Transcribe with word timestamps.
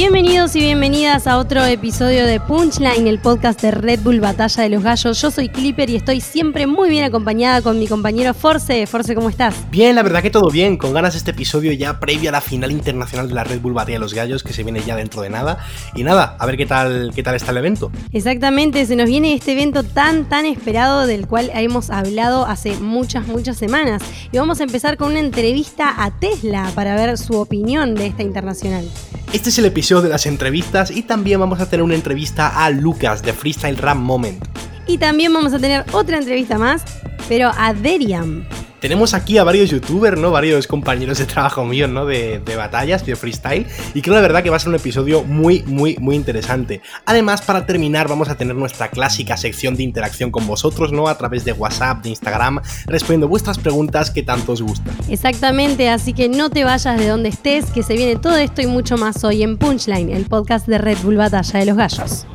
Bienvenidos 0.00 0.56
y 0.56 0.60
bienvenidas 0.60 1.26
a 1.26 1.36
otro 1.36 1.62
episodio 1.62 2.26
de 2.26 2.40
Punchline, 2.40 3.06
el 3.06 3.18
podcast 3.18 3.60
de 3.60 3.70
Red 3.70 4.00
Bull 4.00 4.18
Batalla 4.18 4.62
de 4.62 4.70
los 4.70 4.82
Gallos. 4.82 5.20
Yo 5.20 5.30
soy 5.30 5.50
Clipper 5.50 5.90
y 5.90 5.96
estoy 5.96 6.22
siempre 6.22 6.66
muy 6.66 6.88
bien 6.88 7.04
acompañada 7.04 7.60
con 7.60 7.78
mi 7.78 7.86
compañero 7.86 8.32
Force. 8.32 8.86
Force, 8.86 9.14
¿cómo 9.14 9.28
estás? 9.28 9.54
Bien, 9.70 9.94
la 9.94 10.02
verdad 10.02 10.22
que 10.22 10.30
todo 10.30 10.50
bien, 10.50 10.78
con 10.78 10.94
ganas 10.94 11.16
este 11.16 11.32
episodio 11.32 11.70
ya 11.72 12.00
previo 12.00 12.30
a 12.30 12.32
la 12.32 12.40
final 12.40 12.72
internacional 12.72 13.28
de 13.28 13.34
la 13.34 13.44
Red 13.44 13.60
Bull 13.60 13.74
Batalla 13.74 13.96
de 13.96 13.98
los 13.98 14.14
Gallos 14.14 14.42
que 14.42 14.54
se 14.54 14.62
viene 14.62 14.80
ya 14.86 14.96
dentro 14.96 15.20
de 15.20 15.28
nada. 15.28 15.58
Y 15.94 16.02
nada, 16.02 16.34
a 16.38 16.46
ver 16.46 16.56
qué 16.56 16.64
tal, 16.64 17.12
qué 17.14 17.22
tal 17.22 17.34
está 17.34 17.50
el 17.50 17.58
evento. 17.58 17.92
Exactamente, 18.10 18.86
se 18.86 18.96
nos 18.96 19.06
viene 19.06 19.34
este 19.34 19.52
evento 19.52 19.82
tan, 19.82 20.30
tan 20.30 20.46
esperado 20.46 21.06
del 21.06 21.26
cual 21.26 21.50
hemos 21.52 21.90
hablado 21.90 22.46
hace 22.46 22.74
muchas, 22.78 23.26
muchas 23.26 23.58
semanas. 23.58 24.00
Y 24.32 24.38
vamos 24.38 24.60
a 24.60 24.62
empezar 24.62 24.96
con 24.96 25.10
una 25.10 25.20
entrevista 25.20 25.92
a 26.02 26.10
Tesla 26.10 26.72
para 26.74 26.94
ver 26.94 27.18
su 27.18 27.34
opinión 27.34 27.94
de 27.94 28.06
esta 28.06 28.22
internacional. 28.22 28.88
Este 29.32 29.50
es 29.50 29.58
el 29.58 29.66
episodio 29.66 29.89
de 29.98 30.08
las 30.08 30.26
entrevistas 30.26 30.92
y 30.92 31.02
también 31.02 31.40
vamos 31.40 31.60
a 31.60 31.68
tener 31.68 31.82
una 31.82 31.96
entrevista 31.96 32.64
a 32.64 32.70
Lucas 32.70 33.22
de 33.22 33.32
Freestyle 33.32 33.76
Rap 33.76 33.96
Moment. 33.96 34.46
Y 34.86 34.98
también 34.98 35.32
vamos 35.32 35.52
a 35.52 35.58
tener 35.58 35.84
otra 35.90 36.18
entrevista 36.18 36.58
más, 36.58 36.84
pero 37.28 37.50
a 37.58 37.74
Deriam. 37.74 38.44
Tenemos 38.80 39.12
aquí 39.12 39.36
a 39.38 39.44
varios 39.44 39.70
youtubers, 39.70 40.18
¿no? 40.18 40.30
Varios 40.30 40.66
compañeros 40.66 41.18
de 41.18 41.26
trabajo 41.26 41.64
míos, 41.64 41.90
¿no? 41.90 42.06
De, 42.06 42.38
de, 42.38 42.56
batallas, 42.56 43.04
de 43.04 43.14
freestyle. 43.14 43.66
Y 43.94 44.02
creo 44.02 44.14
la 44.14 44.22
verdad 44.22 44.42
que 44.42 44.50
va 44.50 44.56
a 44.56 44.58
ser 44.58 44.70
un 44.70 44.76
episodio 44.76 45.22
muy, 45.22 45.62
muy, 45.66 45.96
muy 45.98 46.16
interesante. 46.16 46.80
Además, 47.04 47.42
para 47.42 47.66
terminar, 47.66 48.08
vamos 48.08 48.28
a 48.30 48.36
tener 48.36 48.56
nuestra 48.56 48.88
clásica 48.88 49.36
sección 49.36 49.76
de 49.76 49.82
interacción 49.82 50.30
con 50.30 50.46
vosotros, 50.46 50.92
¿no? 50.92 51.08
A 51.08 51.18
través 51.18 51.44
de 51.44 51.52
WhatsApp, 51.52 52.02
de 52.02 52.10
Instagram, 52.10 52.60
respondiendo 52.86 53.28
vuestras 53.28 53.58
preguntas 53.58 54.10
que 54.10 54.22
tanto 54.22 54.52
os 54.52 54.62
gustan. 54.62 54.94
Exactamente, 55.08 55.90
así 55.90 56.12
que 56.14 56.28
no 56.28 56.48
te 56.48 56.64
vayas 56.64 56.98
de 56.98 57.06
donde 57.06 57.28
estés, 57.28 57.66
que 57.66 57.82
se 57.82 57.94
viene 57.94 58.16
todo 58.16 58.36
esto 58.36 58.62
y 58.62 58.66
mucho 58.66 58.96
más 58.96 59.22
hoy 59.24 59.42
en 59.42 59.58
Punchline, 59.58 60.10
el 60.10 60.24
podcast 60.24 60.66
de 60.66 60.78
Red 60.78 60.98
Bull 61.02 61.16
Batalla 61.16 61.60
de 61.60 61.66
los 61.66 61.76
Gallos. 61.76 62.26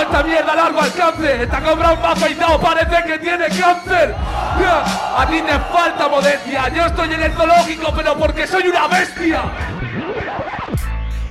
Esta 0.00 0.22
mierda 0.22 0.54
largo 0.54 0.80
alcance. 0.80 1.42
Está 1.42 1.60
cobrado 1.60 1.94
un 1.94 2.04
afeitado, 2.04 2.60
parece 2.60 3.02
que 3.04 3.18
tiene 3.18 3.48
cáncer. 3.48 4.14
A 5.16 5.26
ti 5.28 5.40
te 5.42 5.58
falta 5.72 6.08
modestia. 6.08 6.68
Yo 6.68 6.86
estoy 6.86 7.14
en 7.14 7.22
el 7.22 7.32
zoológico, 7.32 7.92
pero 7.96 8.16
porque 8.16 8.46
soy 8.46 8.68
una 8.68 8.86
bestia. 8.86 9.42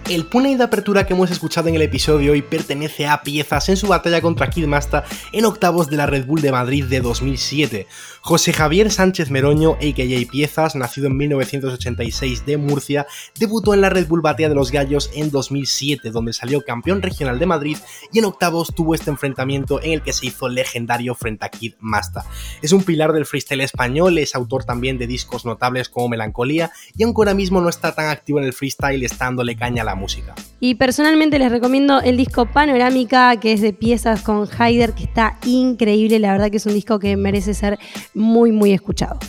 El 0.09 0.25
punay 0.25 0.55
de 0.55 0.63
apertura 0.63 1.05
que 1.05 1.13
hemos 1.13 1.31
escuchado 1.31 1.67
en 1.67 1.75
el 1.75 1.81
episodio 1.81 2.31
hoy 2.31 2.41
pertenece 2.41 3.08
a 3.08 3.23
Piezas 3.23 3.67
en 3.67 3.75
su 3.75 3.88
batalla 3.88 4.22
contra 4.22 4.50
Kid 4.50 4.66
Masta 4.66 5.03
en 5.33 5.44
octavos 5.44 5.89
de 5.89 5.97
la 5.97 6.05
Red 6.05 6.25
Bull 6.25 6.39
de 6.39 6.53
Madrid 6.53 6.86
de 6.86 7.02
2007. 7.02 7.88
José 8.22 8.53
Javier 8.53 8.89
Sánchez 8.89 9.31
Meroño, 9.31 9.73
a.k.a. 9.73 10.31
Piezas, 10.31 10.75
nacido 10.75 11.08
en 11.08 11.17
1986 11.17 12.45
de 12.45 12.55
Murcia, 12.55 13.05
debutó 13.38 13.73
en 13.73 13.81
la 13.81 13.89
Red 13.89 14.08
Bull 14.08 14.22
Batalla 14.22 14.47
de 14.47 14.55
los 14.55 14.72
Gallos 14.72 15.09
en 15.13 15.30
2007, 15.30 16.09
donde 16.11 16.31
salió 16.31 16.63
campeón 16.63 17.02
regional 17.02 17.38
de 17.38 17.45
Madrid 17.45 17.78
y 18.13 18.19
en 18.19 18.25
octavos 18.25 18.73
tuvo 18.73 18.95
este 18.95 19.09
enfrentamiento 19.09 19.81
en 19.81 19.91
el 19.91 20.02
que 20.02 20.13
se 20.13 20.28
hizo 20.28 20.47
legendario 20.47 21.16
frente 21.16 21.45
a 21.45 21.50
Kid 21.50 21.73
Masta. 21.81 22.25
Es 22.61 22.72
un 22.72 22.83
pilar 22.83 23.11
del 23.11 23.25
freestyle 23.25 23.61
español, 23.61 24.17
es 24.17 24.35
autor 24.35 24.63
también 24.63 24.97
de 24.97 25.08
discos 25.08 25.44
notables 25.44 25.89
como 25.89 26.08
Melancolía 26.08 26.72
y 26.95 27.03
aunque 27.03 27.19
ahora 27.19 27.33
mismo 27.33 27.59
no 27.59 27.67
está 27.67 27.94
tan 27.94 28.08
activo 28.08 28.39
en 28.39 28.45
el 28.45 28.53
freestyle, 28.53 29.03
está 29.03 29.25
dándole 29.25 29.58
caña 29.58 29.81
a 29.81 29.85
la 29.85 29.97
música. 29.98 30.34
Y 30.59 30.76
personalmente 30.76 31.38
les 31.38 31.52
recomiendo 31.52 32.00
el 32.02 32.17
disco 32.17 32.45
Panorámica, 32.45 33.36
que 33.40 33.53
es 33.53 33.62
de 33.62 33.73
piezas 33.73 34.22
con 34.22 34.48
Haider, 34.58 34.94
que 34.94 35.03
está 35.03 35.38
increíble. 35.45 36.20
La 36.20 36.31
verdad 36.31 36.50
que 36.50 36.58
es 36.58 36.66
un 36.66 36.73
disco 36.73 37.00
que 37.00 37.17
merece 37.17 37.53
ser 37.53 37.78
muy, 38.14 38.52
muy 38.52 38.72
escuchado. 38.72 39.20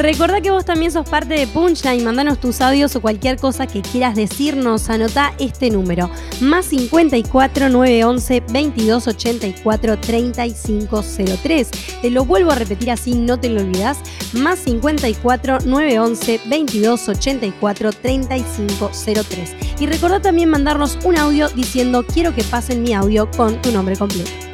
Recordá 0.00 0.40
que 0.40 0.50
vos 0.50 0.64
también 0.64 0.90
sos 0.90 1.06
parte 1.06 1.34
de 1.34 1.46
Punchline, 1.46 2.02
mandanos 2.02 2.40
tus 2.40 2.62
audios 2.62 2.96
o 2.96 3.02
cualquier 3.02 3.36
cosa 3.36 3.66
que 3.66 3.82
quieras 3.82 4.14
decirnos. 4.14 4.88
Anotá 4.88 5.34
este 5.38 5.68
número: 5.68 6.10
más 6.40 6.64
54 6.64 7.68
911 7.68 8.42
22 8.50 9.08
84 9.08 10.00
3503. 10.00 11.70
Te 12.00 12.10
lo 12.10 12.24
vuelvo 12.24 12.50
a 12.50 12.54
repetir 12.54 12.90
así, 12.90 13.12
no 13.12 13.38
te 13.38 13.50
lo 13.50 13.60
olvidas. 13.60 13.98
Más 14.32 14.60
54 14.60 15.58
911 15.66 16.40
22 16.46 17.08
84 17.10 17.92
3503. 17.92 19.56
Y 19.80 19.86
recordá 19.86 20.22
también 20.22 20.48
mandarnos 20.48 20.98
un 21.04 21.18
audio 21.18 21.50
diciendo 21.50 22.06
quiero 22.06 22.34
que 22.34 22.42
pasen 22.44 22.82
mi 22.82 22.94
audio 22.94 23.30
con 23.32 23.60
tu 23.60 23.70
nombre 23.70 23.98
completo. 23.98 24.49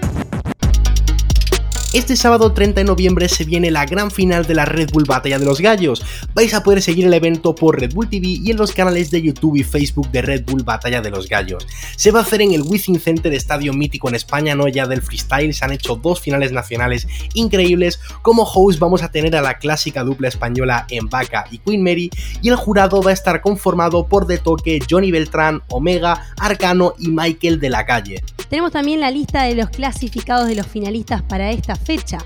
Este 1.92 2.16
sábado 2.16 2.52
30 2.52 2.80
de 2.80 2.84
noviembre 2.84 3.28
se 3.28 3.44
viene 3.44 3.70
la 3.70 3.86
gran 3.86 4.10
final 4.10 4.44
de 4.44 4.54
la 4.54 4.64
Red 4.66 4.90
Bull 4.92 5.04
Batalla 5.04 5.38
de 5.38 5.46
los 5.46 5.60
Gallos. 5.60 6.04
Vais 6.34 6.52
a 6.52 6.62
poder 6.62 6.82
seguir 6.82 7.06
el 7.06 7.14
evento 7.14 7.54
por 7.54 7.80
Red 7.80 7.94
Bull 7.94 8.10
TV 8.10 8.26
y 8.26 8.50
en 8.50 8.56
los 8.56 8.72
canales 8.72 9.10
de 9.10 9.22
YouTube 9.22 9.56
y 9.56 9.62
Facebook 9.62 10.10
de 10.10 10.20
Red 10.20 10.44
Bull 10.44 10.64
Batalla 10.64 11.00
de 11.00 11.10
los 11.10 11.28
Gallos. 11.28 11.66
Se 11.96 12.10
va 12.10 12.18
a 12.18 12.22
hacer 12.22 12.42
en 12.42 12.52
el 12.52 12.62
Wizzing 12.62 12.98
Center, 12.98 13.32
estadio 13.32 13.72
mítico 13.72 14.08
en 14.08 14.16
España, 14.16 14.54
no 14.54 14.68
ya 14.68 14.86
del 14.86 15.00
freestyle. 15.00 15.54
Se 15.54 15.64
han 15.64 15.72
hecho 15.72 15.96
dos 15.96 16.20
finales 16.20 16.52
nacionales 16.52 17.06
increíbles. 17.34 18.00
Como 18.20 18.42
host 18.42 18.78
vamos 18.78 19.02
a 19.02 19.10
tener 19.10 19.34
a 19.36 19.40
la 19.40 19.58
clásica 19.58 20.04
dupla 20.04 20.28
española 20.28 20.86
en 20.90 21.08
Vaca 21.08 21.46
y 21.50 21.58
Queen 21.58 21.82
Mary 21.82 22.10
y 22.42 22.48
el 22.48 22.56
jurado 22.56 23.00
va 23.00 23.10
a 23.10 23.14
estar 23.14 23.40
conformado 23.40 24.06
por 24.06 24.26
De 24.26 24.38
Toque, 24.38 24.80
Johnny 24.90 25.12
Beltrán, 25.12 25.62
Omega, 25.68 26.26
Arcano 26.38 26.94
y 26.98 27.08
Michael 27.08 27.60
de 27.60 27.70
la 27.70 27.86
Calle. 27.86 28.22
Tenemos 28.48 28.70
también 28.70 29.00
la 29.00 29.10
lista 29.10 29.42
de 29.42 29.54
los 29.54 29.70
clasificados 29.70 30.46
de 30.46 30.54
los 30.54 30.66
finalistas 30.66 31.22
para 31.22 31.50
esta 31.50 31.74
fecha. 31.86 32.18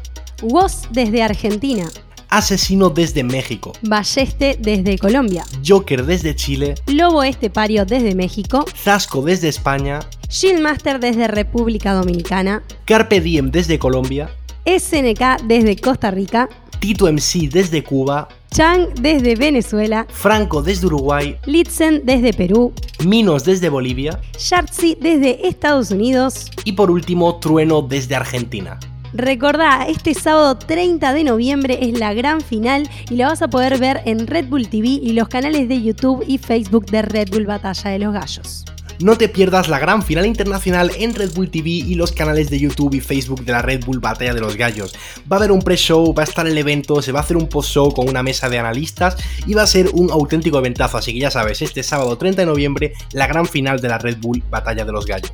Woz 0.43 0.89
desde 0.91 1.23
Argentina. 1.23 1.87
Asesino 2.31 2.89
desde 2.89 3.23
México. 3.23 3.73
Balleste 3.83 4.57
desde 4.59 4.97
Colombia. 4.97 5.45
Joker 5.67 6.07
desde 6.07 6.35
Chile. 6.35 6.77
Lobo 6.87 7.23
Estepario 7.23 7.85
desde 7.85 8.15
México. 8.15 8.65
Zasco 8.75 9.21
desde 9.21 9.49
España. 9.49 10.01
Shieldmaster 10.31 10.99
desde 10.99 11.29
República 11.29 11.93
Dominicana. 11.93 12.63
Carpe 12.87 13.21
Diem 13.21 13.51
desde 13.51 13.79
Colombia. 13.79 14.31
SNK 14.65 15.43
desde 15.45 15.77
Costa 15.77 16.11
Rica. 16.11 16.49
Tito 16.79 17.07
MC 17.07 17.51
desde 17.51 17.85
Cuba. 17.85 18.29
Chang 18.51 18.95
desde 18.95 19.35
Venezuela. 19.37 20.07
Franco 20.09 20.63
desde 20.63 20.87
Uruguay. 20.87 21.37
Litzen 21.45 22.03
desde 22.05 22.33
Perú. 22.33 22.73
Minos 23.05 23.45
desde 23.45 23.69
Bolivia. 23.69 24.21
Shartzi 24.39 24.97
desde 24.99 25.47
Estados 25.47 25.91
Unidos. 25.91 26.51
Y 26.65 26.73
por 26.73 26.91
último, 26.91 27.39
Trueno 27.41 27.83
desde 27.83 28.15
Argentina. 28.15 28.79
Recordá, 29.13 29.87
este 29.89 30.15
sábado 30.15 30.57
30 30.57 31.13
de 31.13 31.25
noviembre 31.25 31.79
es 31.83 31.99
la 31.99 32.15
gran 32.15 32.41
final 32.41 32.89
y 33.11 33.17
la 33.17 33.27
vas 33.27 33.43
a 33.43 33.49
poder 33.49 33.79
ver 33.79 34.03
en 34.05 34.29
Red 34.29 34.47
Bull 34.47 34.69
TV 34.69 34.87
y 34.87 35.13
los 35.15 35.29
canales 35.29 35.69
de 35.69 35.83
YouTube 35.83 36.25
y 36.29 36.39
Facebook 36.39 36.87
de 36.87 37.03
Red 37.03 37.31
Bull 37.31 37.45
Batalla 37.45 37.91
de 37.91 37.99
los 37.99 38.15
Gallos. 38.15 38.65
No 39.01 39.17
te 39.17 39.29
pierdas 39.29 39.69
la 39.69 39.81
gran 39.81 40.03
final 40.03 40.27
internacional 40.27 40.93
en 40.97 41.15
Red 41.15 41.33
Bull 41.35 41.51
TV 41.51 41.71
y 41.71 41.95
los 41.97 42.13
canales 42.13 42.51
de 42.51 42.61
YouTube 42.61 42.95
y 42.95 43.01
Facebook 43.01 43.45
de 43.45 43.51
la 43.51 43.63
Red 43.63 43.85
Bull 43.85 43.99
Batalla 43.99 44.35
de 44.35 44.41
los 44.41 44.57
Gallos. 44.57 44.95
Va 45.31 45.37
a 45.37 45.39
haber 45.39 45.51
un 45.51 45.63
pre-show, 45.63 46.15
va 46.15 46.23
a 46.23 46.27
estar 46.27 46.47
el 46.47 46.57
evento, 46.57 47.03
se 47.03 47.11
va 47.11 47.21
a 47.21 47.23
hacer 47.23 47.37
un 47.37 47.49
post-show 47.49 47.93
con 47.93 48.09
una 48.09 48.23
mesa 48.23 48.49
de 48.49 48.59
analistas 48.59 49.17
y 49.47 49.55
va 49.55 49.63
a 49.63 49.67
ser 49.67 49.89
un 49.93 50.11
auténtico 50.11 50.59
eventazo. 50.59 50.99
Así 50.99 51.15
que 51.15 51.19
ya 51.19 51.31
sabes, 51.31 51.63
este 51.63 51.83
sábado 51.83 52.17
30 52.17 52.43
de 52.43 52.47
noviembre, 52.47 52.93
la 53.13 53.27
gran 53.27 53.47
final 53.47 53.81
de 53.81 53.89
la 53.89 53.99
Red 53.99 54.19
Bull 54.21 54.43
Batalla 54.51 54.85
de 54.85 54.93
los 54.93 55.07
Gallos. 55.07 55.33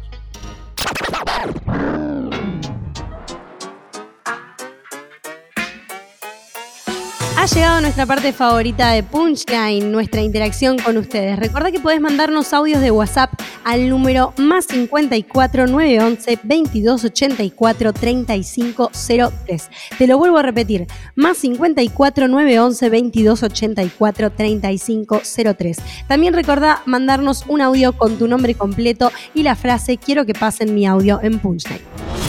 Ha 7.47 7.49
llegado 7.49 7.81
nuestra 7.81 8.07
parte 8.07 8.33
favorita 8.33 8.91
de 8.91 9.05
Punchline, 9.05 9.93
nuestra 9.93 10.21
interacción 10.21 10.79
con 10.81 10.97
ustedes. 10.97 11.39
Recuerda 11.39 11.71
que 11.71 11.79
podés 11.79 12.01
mandarnos 12.01 12.53
audios 12.53 12.81
de 12.81 12.91
WhatsApp 12.91 13.31
al 13.63 13.89
número 13.89 14.35
más 14.37 14.65
54 14.65 15.69
911 15.69 16.41
2284 16.43 17.93
3503. 17.93 19.71
Te 19.97 20.07
lo 20.09 20.19
vuelvo 20.19 20.39
a 20.39 20.43
repetir, 20.43 20.89
más 21.15 21.39
54 21.39 22.27
911 22.27 22.91
2284 22.91 24.31
3503. 24.33 25.79
También 26.09 26.35
recuerda 26.35 26.83
mandarnos 26.85 27.45
un 27.47 27.61
audio 27.61 27.97
con 27.97 28.19
tu 28.19 28.27
nombre 28.27 28.57
completo 28.57 29.13
y 29.35 29.45
la 29.45 29.55
frase 29.55 29.99
quiero 29.99 30.27
que 30.27 30.35
pasen 30.35 30.75
mi 30.75 30.85
audio 30.85 31.21
en 31.23 31.39
Punchline. 31.39 32.26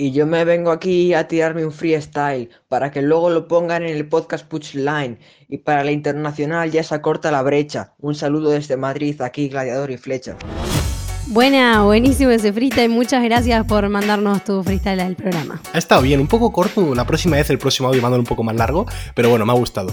Y 0.00 0.12
yo 0.12 0.26
me 0.26 0.46
vengo 0.46 0.70
aquí 0.70 1.12
a 1.12 1.28
tirarme 1.28 1.62
un 1.62 1.72
freestyle 1.72 2.48
para 2.68 2.90
que 2.90 3.02
luego 3.02 3.28
lo 3.28 3.46
pongan 3.46 3.82
en 3.82 3.94
el 3.94 4.08
podcast 4.08 4.46
Punchline. 4.46 5.18
Y 5.46 5.58
para 5.58 5.84
la 5.84 5.90
internacional 5.90 6.70
ya 6.70 6.82
se 6.82 6.94
acorta 6.94 7.30
la 7.30 7.42
brecha. 7.42 7.92
Un 7.98 8.14
saludo 8.14 8.48
desde 8.48 8.78
Madrid, 8.78 9.20
aquí 9.20 9.50
Gladiador 9.50 9.90
y 9.90 9.98
Flecha. 9.98 10.36
Buena, 11.26 11.84
buenísimo 11.84 12.30
ese 12.30 12.50
freestyle. 12.50 12.88
Muchas 12.88 13.22
gracias 13.22 13.66
por 13.66 13.86
mandarnos 13.90 14.42
tu 14.42 14.62
freestyle 14.62 15.00
al 15.00 15.16
programa. 15.16 15.60
Ha 15.74 15.76
estado 15.76 16.00
bien, 16.00 16.18
un 16.18 16.28
poco 16.28 16.50
corto. 16.50 16.94
La 16.94 17.06
próxima 17.06 17.36
vez, 17.36 17.50
el 17.50 17.58
próximo 17.58 17.88
audio, 17.88 18.00
mándalo 18.00 18.22
un 18.22 18.26
poco 18.26 18.42
más 18.42 18.56
largo. 18.56 18.86
Pero 19.14 19.28
bueno, 19.28 19.44
me 19.44 19.52
ha 19.52 19.56
gustado. 19.56 19.92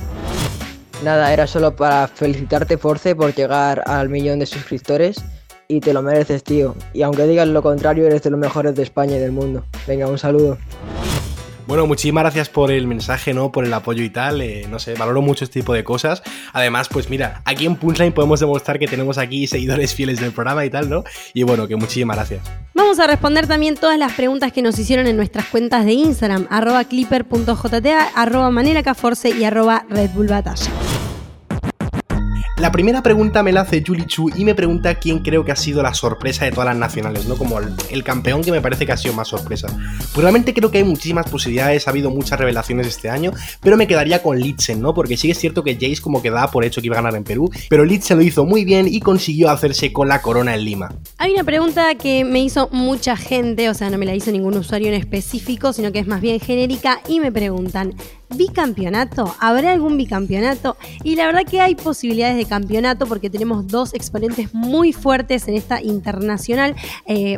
Nada, 1.04 1.34
era 1.34 1.48
solo 1.48 1.76
para 1.76 2.08
felicitarte, 2.08 2.78
Force, 2.78 3.14
por 3.14 3.36
llegar 3.36 3.84
al 3.86 4.08
millón 4.08 4.40
de 4.40 4.46
suscriptores 4.46 5.22
y 5.68 5.80
te 5.82 5.94
lo 5.94 6.02
mereces, 6.02 6.44
tío. 6.44 6.76
Y 6.94 7.02
aunque 7.02 7.26
digas 7.28 7.48
lo 7.48 7.62
contrario, 7.62 8.06
eres 8.08 8.24
de 8.24 8.30
los 8.30 8.40
mejores 8.40 8.76
de 8.76 8.84
España 8.84 9.18
y 9.18 9.20
del 9.20 9.32
mundo. 9.32 9.64
Venga, 9.88 10.08
un 10.08 10.18
saludo. 10.18 10.58
Bueno, 11.68 11.86
muchísimas 11.86 12.24
gracias 12.24 12.48
por 12.48 12.72
el 12.72 12.88
mensaje, 12.88 13.34
¿no? 13.34 13.52
Por 13.52 13.66
el 13.66 13.74
apoyo 13.74 14.02
y 14.02 14.10
tal. 14.10 14.40
Eh, 14.42 14.66
no 14.70 14.80
sé, 14.80 14.94
valoro 14.94 15.22
mucho 15.22 15.44
este 15.44 15.60
tipo 15.60 15.74
de 15.74 15.84
cosas. 15.84 16.24
Además, 16.54 16.88
pues 16.90 17.10
mira, 17.10 17.42
aquí 17.44 17.66
en 17.66 17.76
Punchline 17.76 18.14
podemos 18.14 18.40
demostrar 18.40 18.80
que 18.80 18.88
tenemos 18.88 19.18
aquí 19.18 19.48
seguidores 19.48 19.94
fieles 19.94 20.22
del 20.22 20.32
programa 20.32 20.64
y 20.64 20.70
tal, 20.70 20.90
¿no? 20.90 21.04
Y 21.34 21.44
bueno, 21.44 21.68
que 21.68 21.76
muchísimas 21.76 22.16
gracias. 22.16 22.42
Vamos 22.74 23.00
a 23.00 23.08
responder 23.08 23.48
también 23.48 23.76
todas 23.76 24.00
las 24.00 24.14
preguntas 24.14 24.54
que 24.54 24.62
nos 24.62 24.80
hicieron 24.80 25.08
en 25.08 25.18
nuestras 25.18 25.46
cuentas 25.48 25.84
de 25.84 25.92
Instagram, 25.92 26.48
arroba 26.50 26.86
clipper.jta, 26.86 28.12
arroba 28.16 28.50
maneracaforce 28.50 29.32
y 29.32 29.44
arroba 29.44 29.86
Red 29.90 30.12
Bull 30.12 30.28
Batalla. 30.28 30.72
La 32.60 32.72
primera 32.72 33.04
pregunta 33.04 33.44
me 33.44 33.52
la 33.52 33.62
hace 33.62 33.84
Julie 33.86 34.08
Chu 34.08 34.32
y 34.36 34.44
me 34.44 34.56
pregunta 34.56 34.96
quién 34.96 35.20
creo 35.20 35.46
que 35.46 35.52
ha 35.52 35.56
sido 35.56 35.84
la 35.84 35.94
sorpresa 35.94 36.46
de 36.46 36.52
todas 36.52 36.66
las 36.66 36.76
nacionales, 36.76 37.28
¿no? 37.28 37.38
Como 37.38 37.60
el, 37.60 38.04
campeón 38.04 38.42
que 38.44 38.52
me 38.52 38.62
parece 38.62 38.88
que 38.88 38.92
ha 38.92 38.98
sido 38.98 39.14
más 39.14 39.28
sorpresa. 39.28 39.68
Pues 39.68 40.24
realmente 40.24 40.56
creo 40.56 40.72
que 40.72 40.80
hay 40.80 40.84
muchísimas 40.84 41.30
posibilidades, 41.30 41.88
ha 41.88 41.92
habido 41.92 42.10
muchas 42.10 42.40
revelaciones 42.40 42.88
este 42.88 43.12
año, 43.12 43.32
pero 43.62 43.78
me 43.78 43.86
quedaría 43.86 44.24
con 44.24 44.40
Litzen, 44.40 44.82
¿no? 44.82 44.96
Porque 44.96 45.18
sí 45.18 45.30
es 45.30 45.38
cierto 45.38 45.64
que 45.64 45.76
Jace 45.76 46.02
como 46.02 46.24
que 46.24 46.32
da 46.32 46.50
por 46.50 46.66
hecho 46.66 46.82
que 46.82 46.88
iba 46.88 46.96
a 46.96 47.02
ganar 47.02 47.16
en 47.16 47.24
Perú, 47.24 47.52
pero 47.70 47.86
Litzen 47.86 48.18
lo 48.18 48.24
hizo 48.24 48.44
muy 48.44 48.66
bien 48.66 48.88
y 48.88 49.02
consiguió 49.02 49.52
hacerse 49.52 49.94
con 49.94 50.08
la 50.08 50.24
corona 50.24 50.56
en 50.56 50.66
Lima. 50.66 50.90
Hay 51.20 51.34
una 51.34 51.44
pregunta 51.44 51.94
que 51.94 52.26
me 52.26 52.40
hizo 52.40 52.70
mucha 52.72 53.16
gente, 53.18 53.70
o 53.70 53.76
sea, 53.76 53.92
no 53.92 54.00
me 54.00 54.08
la 54.08 54.16
hizo 54.16 54.32
ningún 54.32 54.58
usuario 54.58 54.88
en 54.88 54.96
específico, 54.96 55.74
sino 55.74 55.92
que 55.92 56.00
es 56.00 56.08
más 56.08 56.22
bien 56.22 56.40
genérica, 56.40 57.02
y 57.08 57.20
me 57.20 57.32
preguntan, 57.32 57.94
bicampeonato? 58.30 59.36
¿Habrá 59.40 59.72
algún 59.72 59.98
bicampeonato? 59.98 60.78
Y 61.04 61.16
la 61.16 61.26
verdad 61.26 61.44
que 61.50 61.62
hay 61.62 61.76
posibilidades 61.76 62.38
de 62.38 62.46
campeonato 62.46 63.06
porque 63.06 63.30
tenemos 63.30 63.68
dos 63.68 63.94
exponentes 63.94 64.54
muy 64.54 64.94
fuertes 64.94 65.48
en 65.48 65.56
esta 65.56 65.82
internacional. 65.82 66.76
Eh, 67.06 67.38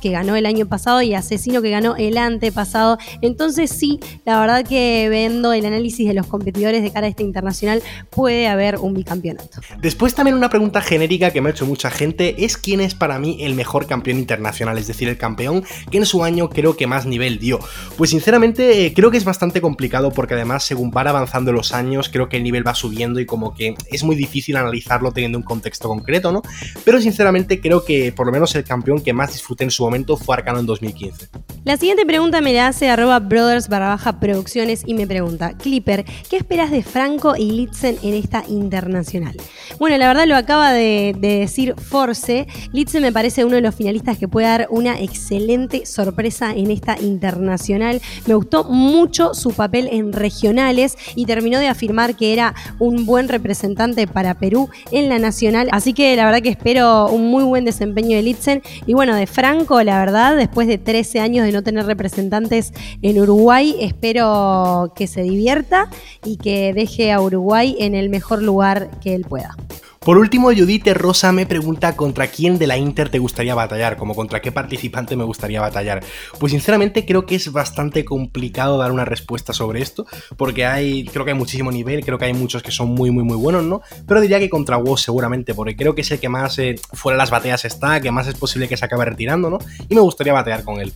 que 0.00 0.10
ganó 0.10 0.36
el 0.36 0.46
año 0.46 0.66
pasado, 0.66 1.02
y 1.02 1.14
Asesino, 1.14 1.62
que 1.62 1.70
ganó 1.70 1.96
el 1.96 2.18
antepasado. 2.18 2.98
Entonces 3.22 3.70
sí, 3.70 4.00
la 4.24 4.40
verdad 4.40 4.64
que 4.66 5.08
viendo 5.10 5.52
el 5.52 5.64
análisis 5.64 6.06
de 6.06 6.14
los 6.14 6.26
competidores 6.26 6.82
de 6.82 6.90
cara 6.90 7.06
a 7.06 7.10
esta 7.10 7.22
internacional, 7.22 7.82
puede 8.10 8.48
haber 8.48 8.76
un 8.76 8.94
bicampeonato. 8.94 9.60
Después 9.80 10.14
también 10.14 10.36
una 10.36 10.50
pregunta 10.50 10.80
genérica 10.80 11.30
que 11.30 11.40
me 11.40 11.50
ha 11.50 11.52
hecho 11.52 11.66
mucha 11.66 11.90
gente 11.90 12.44
es 12.44 12.56
quién 12.56 12.80
es 12.80 12.94
para 12.94 13.18
mí 13.18 13.38
el 13.40 13.54
mejor 13.54 13.86
campeón 13.86 14.18
internacional, 14.18 14.76
es 14.78 14.86
decir, 14.86 15.08
el 15.08 15.16
campeón 15.16 15.64
que 15.90 15.98
en 15.98 16.06
su 16.06 16.24
año 16.24 16.48
creo 16.50 16.76
que 16.76 16.86
más 16.86 17.06
nivel 17.06 17.38
dio. 17.38 17.60
Pues 17.96 18.10
sinceramente 18.10 18.86
eh, 18.86 18.92
creo 18.94 19.10
que 19.10 19.16
es 19.16 19.24
bastante 19.24 19.60
complicado 19.60 20.10
porque 20.10 20.29
además 20.34 20.64
según 20.64 20.90
van 20.90 21.08
avanzando 21.08 21.52
los 21.52 21.72
años 21.72 22.08
creo 22.08 22.28
que 22.28 22.36
el 22.36 22.42
nivel 22.42 22.66
va 22.66 22.74
subiendo 22.74 23.20
y 23.20 23.26
como 23.26 23.54
que 23.54 23.74
es 23.90 24.04
muy 24.04 24.16
difícil 24.16 24.56
analizarlo 24.56 25.12
teniendo 25.12 25.38
un 25.38 25.44
contexto 25.44 25.88
concreto, 25.88 26.32
¿no? 26.32 26.42
Pero 26.84 27.00
sinceramente 27.00 27.60
creo 27.60 27.84
que 27.84 28.12
por 28.12 28.26
lo 28.26 28.32
menos 28.32 28.54
el 28.54 28.64
campeón 28.64 29.02
que 29.02 29.12
más 29.12 29.32
disfruté 29.32 29.64
en 29.64 29.70
su 29.70 29.84
momento 29.84 30.16
fue 30.16 30.36
Arcano 30.36 30.60
en 30.60 30.66
2015. 30.66 31.28
La 31.64 31.76
siguiente 31.76 32.06
pregunta 32.06 32.40
me 32.40 32.52
la 32.52 32.68
hace 32.68 32.88
arroba 32.88 33.18
brothers 33.18 33.68
barra 33.68 33.88
baja 33.88 34.18
producciones 34.18 34.82
y 34.86 34.94
me 34.94 35.06
pregunta, 35.06 35.52
Clipper, 35.56 36.04
¿qué 36.28 36.36
esperas 36.36 36.70
de 36.70 36.82
Franco 36.82 37.36
y 37.36 37.50
Litzen 37.50 37.98
en 38.02 38.14
esta 38.14 38.44
internacional? 38.48 39.36
Bueno, 39.78 39.98
la 39.98 40.08
verdad 40.08 40.26
lo 40.26 40.36
acaba 40.36 40.72
de, 40.72 41.14
decir 41.18 41.74
Force, 41.76 42.46
Litzen 42.72 43.02
me 43.02 43.12
parece 43.12 43.44
uno 43.44 43.56
de 43.56 43.60
los 43.60 43.74
finalistas 43.74 44.18
que 44.18 44.28
puede 44.28 44.46
dar 44.46 44.68
una 44.70 45.00
excelente 45.00 45.86
sorpresa 45.86 46.52
en 46.52 46.70
esta 46.70 46.98
internacional. 47.00 48.00
Me 48.26 48.34
gustó 48.34 48.64
mucho 48.64 49.34
su 49.34 49.52
papel 49.52 49.88
en 49.92 50.12
regionales 50.20 50.96
y 51.16 51.24
terminó 51.24 51.58
de 51.58 51.66
afirmar 51.66 52.14
que 52.14 52.32
era 52.32 52.54
un 52.78 53.06
buen 53.06 53.28
representante 53.28 54.06
para 54.06 54.38
Perú 54.38 54.68
en 54.92 55.08
la 55.08 55.18
nacional. 55.18 55.68
Así 55.72 55.92
que 55.92 56.14
la 56.14 56.24
verdad 56.24 56.42
que 56.42 56.50
espero 56.50 57.08
un 57.08 57.30
muy 57.30 57.42
buen 57.42 57.64
desempeño 57.64 58.16
de 58.16 58.22
Litzen. 58.22 58.62
Y 58.86 58.94
bueno, 58.94 59.14
de 59.16 59.26
Franco, 59.26 59.82
la 59.82 59.98
verdad, 59.98 60.36
después 60.36 60.68
de 60.68 60.78
13 60.78 61.20
años 61.20 61.44
de 61.44 61.52
no 61.52 61.62
tener 61.62 61.86
representantes 61.86 62.72
en 63.02 63.20
Uruguay, 63.20 63.76
espero 63.80 64.92
que 64.94 65.06
se 65.06 65.22
divierta 65.22 65.88
y 66.24 66.36
que 66.36 66.72
deje 66.72 67.12
a 67.12 67.20
Uruguay 67.20 67.76
en 67.78 67.94
el 67.94 68.10
mejor 68.10 68.42
lugar 68.42 68.90
que 69.00 69.14
él 69.14 69.24
pueda. 69.28 69.56
Por 70.02 70.16
último, 70.16 70.46
Judith 70.46 70.88
Rosa 70.94 71.30
me 71.30 71.44
pregunta 71.44 71.94
contra 71.94 72.28
quién 72.28 72.58
de 72.58 72.66
la 72.66 72.78
Inter 72.78 73.10
te 73.10 73.18
gustaría 73.18 73.54
batallar, 73.54 73.98
como 73.98 74.14
contra 74.14 74.40
qué 74.40 74.50
participante 74.50 75.14
me 75.14 75.24
gustaría 75.24 75.60
batallar. 75.60 76.02
Pues 76.38 76.52
sinceramente 76.52 77.04
creo 77.04 77.26
que 77.26 77.34
es 77.34 77.52
bastante 77.52 78.02
complicado 78.02 78.78
dar 78.78 78.92
una 78.92 79.04
respuesta 79.04 79.52
sobre 79.52 79.82
esto, 79.82 80.06
porque 80.38 80.64
hay, 80.64 81.04
creo 81.04 81.26
que 81.26 81.32
hay 81.32 81.36
muchísimo 81.36 81.70
nivel, 81.70 82.02
creo 82.02 82.16
que 82.16 82.24
hay 82.24 82.32
muchos 82.32 82.62
que 82.62 82.70
son 82.70 82.88
muy, 82.88 83.10
muy, 83.10 83.24
muy 83.24 83.36
buenos, 83.36 83.62
¿no? 83.64 83.82
Pero 84.08 84.22
diría 84.22 84.38
que 84.38 84.48
contra 84.48 84.78
WoW 84.78 84.96
seguramente, 84.96 85.52
porque 85.52 85.76
creo 85.76 85.94
que 85.94 86.00
es 86.00 86.10
el 86.10 86.18
que 86.18 86.30
más 86.30 86.58
eh, 86.58 86.76
fuera 86.94 87.16
de 87.16 87.18
las 87.18 87.30
batallas 87.30 87.66
está, 87.66 88.00
que 88.00 88.10
más 88.10 88.26
es 88.26 88.36
posible 88.36 88.68
que 88.68 88.78
se 88.78 88.86
acabe 88.86 89.04
retirando, 89.04 89.50
¿no? 89.50 89.58
Y 89.86 89.94
me 89.94 90.00
gustaría 90.00 90.32
batallar 90.32 90.64
con 90.64 90.80
él. 90.80 90.94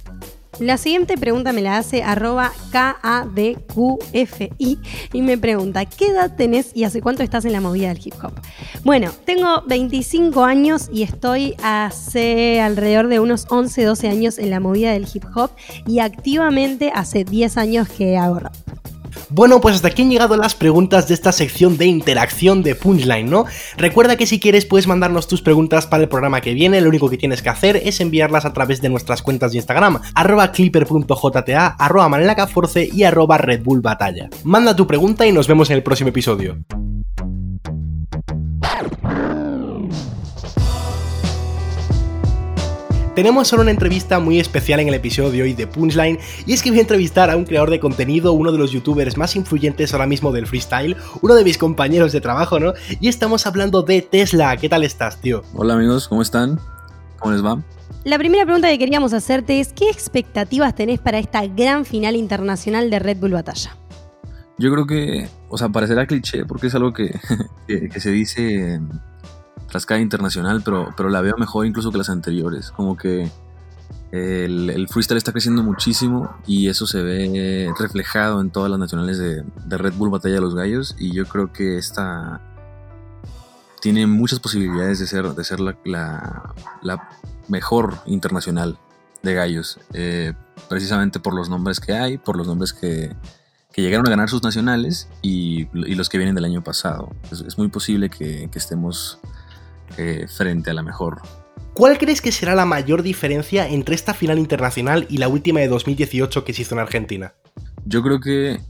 La 0.60 0.78
siguiente 0.78 1.18
pregunta 1.18 1.52
me 1.52 1.62
la 1.62 1.78
hace 1.78 2.04
arroba 2.04 2.52
KADQFI 2.70 4.50
y 5.12 5.22
me 5.22 5.36
pregunta, 5.36 5.84
¿qué 5.84 6.06
edad 6.08 6.36
tenés 6.36 6.70
y 6.74 6.84
hace 6.84 7.00
cuánto 7.00 7.24
estás 7.24 7.44
en 7.44 7.52
la 7.52 7.60
movida 7.60 7.88
del 7.88 8.00
hip 8.04 8.14
hop? 8.22 8.34
Bueno, 8.84 9.10
tengo 9.24 9.62
25 9.66 10.44
años 10.44 10.88
y 10.92 11.02
estoy 11.02 11.56
hace 11.62 12.60
alrededor 12.60 13.08
de 13.08 13.18
unos 13.18 13.46
11, 13.48 13.82
12 13.82 14.08
años 14.08 14.38
en 14.38 14.50
la 14.50 14.60
movida 14.60 14.92
del 14.92 15.08
hip 15.12 15.24
hop 15.34 15.50
y 15.86 15.98
activamente 15.98 16.92
hace 16.94 17.24
10 17.24 17.56
años 17.56 17.88
que 17.88 18.16
hago 18.16 18.38
rap. 18.38 18.54
Bueno, 19.36 19.60
pues 19.60 19.74
hasta 19.74 19.88
aquí 19.88 20.02
han 20.02 20.10
llegado 20.10 20.36
las 20.36 20.54
preguntas 20.54 21.08
de 21.08 21.14
esta 21.14 21.32
sección 21.32 21.76
de 21.76 21.86
interacción 21.86 22.62
de 22.62 22.76
Punchline, 22.76 23.28
¿no? 23.28 23.46
Recuerda 23.76 24.14
que 24.14 24.26
si 24.26 24.38
quieres 24.38 24.64
puedes 24.64 24.86
mandarnos 24.86 25.26
tus 25.26 25.42
preguntas 25.42 25.88
para 25.88 26.04
el 26.04 26.08
programa 26.08 26.40
que 26.40 26.54
viene, 26.54 26.80
lo 26.80 26.88
único 26.88 27.10
que 27.10 27.18
tienes 27.18 27.42
que 27.42 27.48
hacer 27.48 27.76
es 27.78 28.00
enviarlas 28.00 28.44
a 28.44 28.52
través 28.52 28.80
de 28.80 28.90
nuestras 28.90 29.22
cuentas 29.22 29.50
de 29.50 29.58
Instagram, 29.58 30.00
arroba 30.14 30.52
clipper.jta, 30.52 31.66
arroba 31.66 32.08
manelacaforce 32.08 32.88
y 32.92 33.02
arroba 33.02 33.36
Red 33.38 33.62
Batalla. 33.64 34.28
Manda 34.44 34.76
tu 34.76 34.86
pregunta 34.86 35.26
y 35.26 35.32
nos 35.32 35.48
vemos 35.48 35.68
en 35.68 35.78
el 35.78 35.82
próximo 35.82 36.10
episodio. 36.10 36.56
Tenemos 43.14 43.46
solo 43.46 43.62
una 43.62 43.70
entrevista 43.70 44.18
muy 44.18 44.40
especial 44.40 44.80
en 44.80 44.88
el 44.88 44.94
episodio 44.94 45.30
de 45.30 45.42
hoy 45.42 45.52
de 45.52 45.68
Punchline 45.68 46.18
y 46.46 46.52
es 46.52 46.64
que 46.64 46.70
voy 46.70 46.80
a 46.80 46.82
entrevistar 46.82 47.30
a 47.30 47.36
un 47.36 47.44
creador 47.44 47.70
de 47.70 47.78
contenido, 47.78 48.32
uno 48.32 48.50
de 48.50 48.58
los 48.58 48.72
youtubers 48.72 49.16
más 49.16 49.36
influyentes 49.36 49.92
ahora 49.92 50.08
mismo 50.08 50.32
del 50.32 50.48
freestyle, 50.48 50.96
uno 51.22 51.36
de 51.36 51.44
mis 51.44 51.56
compañeros 51.56 52.10
de 52.10 52.20
trabajo, 52.20 52.58
¿no? 52.58 52.72
Y 53.00 53.06
estamos 53.06 53.46
hablando 53.46 53.82
de 53.82 54.02
Tesla. 54.02 54.56
¿Qué 54.56 54.68
tal 54.68 54.82
estás, 54.82 55.20
tío? 55.20 55.44
Hola 55.54 55.74
amigos, 55.74 56.08
¿cómo 56.08 56.22
están? 56.22 56.58
¿Cómo 57.20 57.32
les 57.32 57.44
va? 57.44 57.62
La 58.02 58.18
primera 58.18 58.44
pregunta 58.46 58.66
que 58.66 58.80
queríamos 58.80 59.12
hacerte 59.12 59.60
es 59.60 59.72
¿qué 59.72 59.88
expectativas 59.90 60.74
tenés 60.74 60.98
para 60.98 61.20
esta 61.20 61.46
gran 61.46 61.84
final 61.84 62.16
internacional 62.16 62.90
de 62.90 62.98
Red 62.98 63.18
Bull 63.18 63.34
Batalla? 63.34 63.76
Yo 64.58 64.72
creo 64.72 64.86
que, 64.88 65.28
o 65.48 65.56
sea, 65.56 65.68
parecerá 65.68 66.08
cliché 66.08 66.44
porque 66.46 66.66
es 66.66 66.74
algo 66.74 66.92
que, 66.92 67.16
que 67.68 68.00
se 68.00 68.10
dice 68.10 68.80
cada 69.84 70.00
internacional, 70.00 70.62
pero, 70.64 70.94
pero 70.96 71.08
la 71.08 71.20
veo 71.20 71.34
mejor 71.36 71.66
incluso 71.66 71.90
que 71.90 71.98
las 71.98 72.08
anteriores. 72.08 72.70
Como 72.70 72.96
que 72.96 73.30
el, 74.12 74.86
freestyle 74.88 75.18
está 75.18 75.32
creciendo 75.32 75.64
muchísimo 75.64 76.36
y 76.46 76.68
eso 76.68 76.86
se 76.86 77.02
ve 77.02 77.72
reflejado 77.78 78.40
en 78.40 78.50
todas 78.50 78.70
las 78.70 78.78
nacionales 78.78 79.18
de, 79.18 79.42
Red 79.66 79.94
Bull 79.94 80.10
Batalla 80.10 80.36
de 80.36 80.40
los 80.40 80.54
Gallos. 80.54 80.94
Y 80.98 81.12
yo 81.12 81.26
creo 81.26 81.52
que 81.52 81.76
esta 81.76 82.40
tiene 83.80 84.06
muchas 84.06 84.38
posibilidades 84.38 85.00
de 85.00 85.08
ser, 85.08 85.28
de 85.28 85.44
ser 85.44 85.58
la, 85.58 85.76
la, 85.84 87.08
mejor 87.48 87.98
internacional 88.06 88.78
de 89.22 89.34
gallos. 89.34 89.78
Eh, 89.92 90.32
precisamente 90.68 91.18
por 91.18 91.34
los 91.34 91.50
nombres 91.50 91.80
que 91.80 91.92
hay, 91.92 92.16
por 92.16 92.36
los 92.36 92.46
nombres 92.46 92.72
que, 92.72 93.14
que 93.72 93.82
llegaron 93.82 94.06
a 94.06 94.10
ganar 94.10 94.30
sus 94.30 94.42
nacionales 94.42 95.08
y, 95.20 95.66
los 95.72 96.08
que 96.08 96.16
vienen 96.18 96.34
del 96.34 96.44
año 96.44 96.62
pasado. 96.62 97.10
Es, 97.30 97.58
muy 97.58 97.68
posible 97.68 98.08
que 98.08 98.48
estemos 98.54 99.18
eh, 99.96 100.26
frente 100.28 100.70
a 100.70 100.74
la 100.74 100.82
mejor. 100.82 101.22
¿Cuál 101.74 101.98
crees 101.98 102.20
que 102.20 102.30
será 102.30 102.54
la 102.54 102.66
mayor 102.66 103.02
diferencia 103.02 103.68
entre 103.68 103.94
esta 103.94 104.14
final 104.14 104.38
internacional 104.38 105.06
y 105.10 105.18
la 105.18 105.28
última 105.28 105.60
de 105.60 105.68
2018 105.68 106.44
que 106.44 106.52
se 106.52 106.62
hizo 106.62 106.74
en 106.74 106.80
Argentina? 106.80 107.34
Yo 107.84 108.02
creo 108.02 108.20
que 108.20 108.60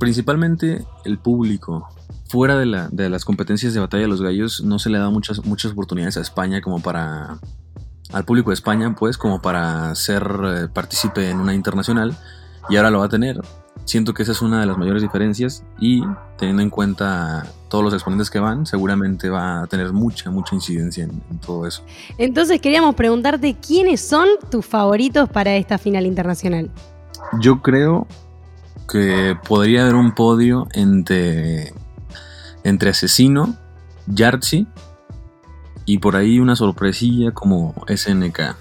principalmente 0.00 0.84
el 1.04 1.18
público. 1.18 1.88
Fuera 2.28 2.56
de, 2.56 3.08
las 3.08 3.24
competencias 3.24 3.74
de 3.74 3.80
batalla 3.80 4.02
de 4.02 4.08
los 4.08 4.22
gallos 4.22 4.62
no 4.62 4.78
se 4.78 4.88
le 4.88 4.96
ha 4.96 5.00
dado 5.00 5.10
muchas, 5.10 5.44
muchas 5.44 5.72
oportunidades 5.72 6.16
a 6.16 6.20
España 6.20 6.60
como 6.60 6.80
para... 6.80 7.38
al 8.12 8.24
público 8.24 8.50
de 8.50 8.54
España 8.54 8.94
pues 8.96 9.18
como 9.18 9.42
para 9.42 9.92
ser 9.96 10.22
eh, 10.44 10.68
partícipe 10.72 11.28
en 11.28 11.40
una 11.40 11.54
internacional 11.54 12.16
y 12.68 12.76
ahora 12.76 12.90
lo 12.90 13.00
va 13.00 13.06
a 13.06 13.08
tener. 13.08 13.40
Siento 13.84 14.14
que 14.14 14.22
esa 14.22 14.32
es 14.32 14.42
una 14.42 14.60
de 14.60 14.66
las 14.66 14.78
mayores 14.78 15.02
diferencias 15.02 15.64
y 15.80 16.02
teniendo 16.36 16.62
en 16.62 16.70
cuenta 16.70 17.46
todos 17.68 17.82
los 17.82 17.94
exponentes 17.94 18.30
que 18.30 18.38
van, 18.38 18.66
seguramente 18.66 19.30
va 19.30 19.62
a 19.62 19.66
tener 19.66 19.92
mucha, 19.92 20.30
mucha 20.30 20.54
incidencia 20.54 21.04
en, 21.04 21.38
todo 21.38 21.66
eso. 21.66 21.82
Entonces 22.18 22.60
queríamos 22.60 22.94
preguntarte 22.94 23.56
quiénes 23.56 24.00
son 24.00 24.28
tus 24.50 24.66
favoritos 24.66 25.28
para 25.28 25.56
esta 25.56 25.78
final 25.78 26.06
internacional. 26.06 26.70
Yo 27.40 27.62
creo 27.62 28.06
que 28.88 29.36
podría 29.48 29.82
haber 29.82 29.94
un 29.94 30.14
podio 30.14 30.66
entre, 30.72 31.72
entre 32.64 32.90
Asesino, 32.90 33.56
Yartzi 34.06 34.66
y 35.84 35.98
por 35.98 36.16
ahí 36.16 36.38
una 36.38 36.56
sorpresilla 36.56 37.32
como 37.32 37.74
SNK. 37.88 38.56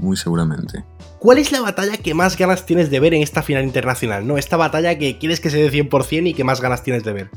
Muy 0.00 0.16
seguramente. 0.16 0.84
¿Cuál 1.18 1.38
es 1.38 1.52
la 1.52 1.60
batalla 1.60 1.96
que 1.98 2.14
más 2.14 2.36
ganas 2.36 2.64
tienes 2.64 2.90
de 2.90 2.98
ver 2.98 3.14
en 3.14 3.22
esta 3.22 3.42
final 3.42 3.64
internacional? 3.64 4.26
¿No? 4.26 4.38
Esta 4.38 4.56
batalla 4.56 4.98
que 4.98 5.18
quieres 5.18 5.40
que 5.40 5.50
se 5.50 5.58
dé 5.58 5.70
100% 5.70 6.28
y 6.28 6.34
que 6.34 6.44
más 6.44 6.60
ganas 6.60 6.82
tienes 6.82 7.04
de 7.04 7.12
ver. 7.12 7.30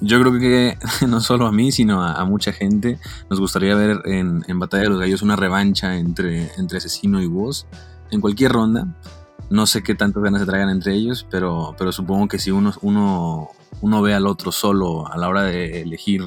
Yo 0.00 0.20
creo 0.20 0.38
que 0.38 0.78
no 1.06 1.20
solo 1.20 1.46
a 1.46 1.52
mí, 1.52 1.72
sino 1.72 2.02
a, 2.02 2.24
mucha 2.24 2.52
gente 2.52 2.98
nos 3.30 3.40
gustaría 3.40 3.74
ver 3.74 4.02
en, 4.04 4.42
Batalla 4.58 4.84
de 4.84 4.90
los 4.90 5.00
Gallos 5.00 5.22
una 5.22 5.36
revancha 5.36 5.96
entre, 5.96 6.50
entre 6.56 6.78
Asesino 6.78 7.20
y 7.20 7.26
Woz 7.26 7.66
en 8.10 8.20
cualquier 8.20 8.52
ronda. 8.52 8.86
No 9.48 9.66
sé 9.66 9.82
qué 9.82 9.94
tantas 9.94 10.22
ganas 10.22 10.40
se 10.40 10.46
traigan 10.46 10.70
entre 10.70 10.94
ellos, 10.94 11.26
pero, 11.30 11.74
pero 11.78 11.92
supongo 11.92 12.28
que 12.28 12.38
si 12.38 12.50
uno, 12.50 12.72
uno, 12.82 13.50
uno 13.80 14.02
ve 14.02 14.14
al 14.14 14.26
otro 14.26 14.50
solo 14.52 15.10
a 15.10 15.16
la 15.16 15.28
hora 15.28 15.42
de 15.44 15.82
elegir 15.82 16.22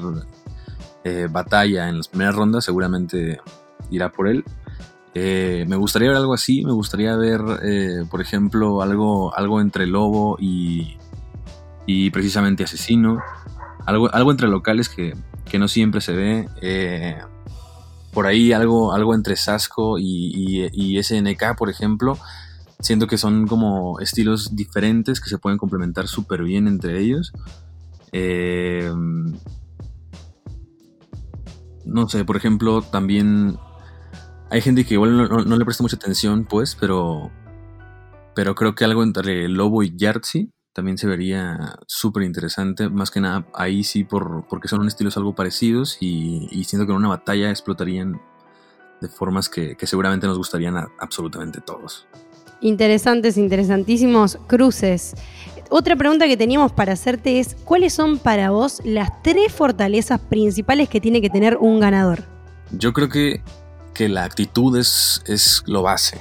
eh, 1.04 1.28
batalla 1.30 1.88
en 1.88 1.98
las 1.98 2.08
primeras 2.08 2.34
rondas, 2.34 2.64
seguramente 2.64 3.40
irá 3.90 4.10
por 4.10 4.28
él. 4.28 4.44
Eh, 5.14 5.64
me 5.68 5.76
gustaría 5.76 6.08
ver 6.08 6.18
algo 6.18 6.34
así, 6.34 6.64
me 6.64 6.72
gustaría 6.72 7.16
ver, 7.16 7.40
eh, 7.62 8.04
por 8.10 8.20
ejemplo, 8.20 8.82
algo, 8.82 9.36
algo 9.36 9.60
entre 9.60 9.86
Lobo 9.86 10.36
y, 10.38 10.96
y 11.86 12.10
precisamente 12.10 12.64
Asesino, 12.64 13.20
algo, 13.86 14.12
algo 14.14 14.30
entre 14.30 14.48
locales 14.48 14.88
que, 14.88 15.14
no 15.58 15.66
siempre 15.66 16.00
se 16.00 16.12
ve. 16.12 17.18
por 18.12 18.26
ahí 18.26 18.52
algo, 18.52 18.92
algo 18.92 19.14
entre 19.14 19.34
Sasco 19.34 19.98
y, 19.98 20.68
y, 20.72 21.02
SNK, 21.02 21.56
por 21.56 21.70
ejemplo. 21.70 22.16
Siento 22.78 23.06
que 23.06 23.18
son 23.18 23.46
como 23.46 24.00
estilos 24.00 24.56
diferentes 24.56 25.20
que 25.20 25.28
se 25.28 25.36
pueden 25.36 25.58
complementar 25.58 26.06
súper 26.08 26.42
bien 26.44 26.66
entre 26.66 26.98
ellos. 27.00 27.32
Eh, 28.12 28.90
no 31.84 32.08
sé, 32.08 32.24
por 32.24 32.36
ejemplo, 32.36 32.82
también 32.82 33.58
hay 34.50 34.60
gente 34.60 34.84
que 34.84 34.94
igual 34.94 35.28
no, 35.28 35.56
le 35.56 35.64
presta 35.64 35.82
mucha 35.82 35.96
atención, 35.96 36.44
pues, 36.44 36.76
pero, 36.78 37.30
pero 38.34 38.54
creo 38.54 38.74
que 38.74 38.84
algo 38.84 39.02
entre 39.02 39.48
Lobo 39.48 39.82
y 39.82 39.96
Yartzi 39.96 40.50
también 40.72 40.98
se 40.98 41.06
vería 41.06 41.76
súper 41.86 42.24
interesante. 42.24 42.88
Más 42.88 43.10
que 43.10 43.20
nada 43.20 43.46
ahí 43.54 43.84
sí, 43.84 44.02
por, 44.04 44.46
porque 44.48 44.68
son 44.68 44.86
estilos 44.86 45.16
algo 45.16 45.34
parecidos 45.34 45.98
y, 46.00 46.48
siento 46.64 46.86
que 46.86 46.92
en 46.92 46.98
una 46.98 47.08
batalla 47.08 47.50
explotarían 47.50 48.20
de 49.00 49.08
formas 49.08 49.48
que, 49.48 49.76
que 49.76 49.86
seguramente 49.86 50.26
nos 50.26 50.36
gustarían 50.36 50.76
a 50.76 50.88
absolutamente 50.98 51.60
todos. 51.60 52.06
Interesantes, 52.60 53.38
interesantísimos 53.38 54.36
cruces. 54.46 55.14
Otra 55.70 55.94
pregunta 55.94 56.26
que 56.26 56.36
teníamos 56.36 56.72
para 56.72 56.92
hacerte 56.92 57.38
es, 57.38 57.54
¿cuáles 57.64 57.92
son 57.92 58.18
para 58.18 58.50
vos 58.50 58.82
las 58.84 59.22
tres 59.22 59.52
fortalezas 59.52 60.20
principales 60.20 60.88
que 60.88 61.00
tiene 61.00 61.22
que 61.22 61.30
tener 61.30 61.56
un 61.56 61.78
ganador? 61.78 62.24
Yo 62.72 62.92
creo 62.92 63.08
que, 63.08 63.42
que 63.94 64.08
la 64.08 64.24
actitud 64.24 64.76
es, 64.76 65.22
es 65.26 65.62
lo 65.66 65.82
base. 65.82 66.20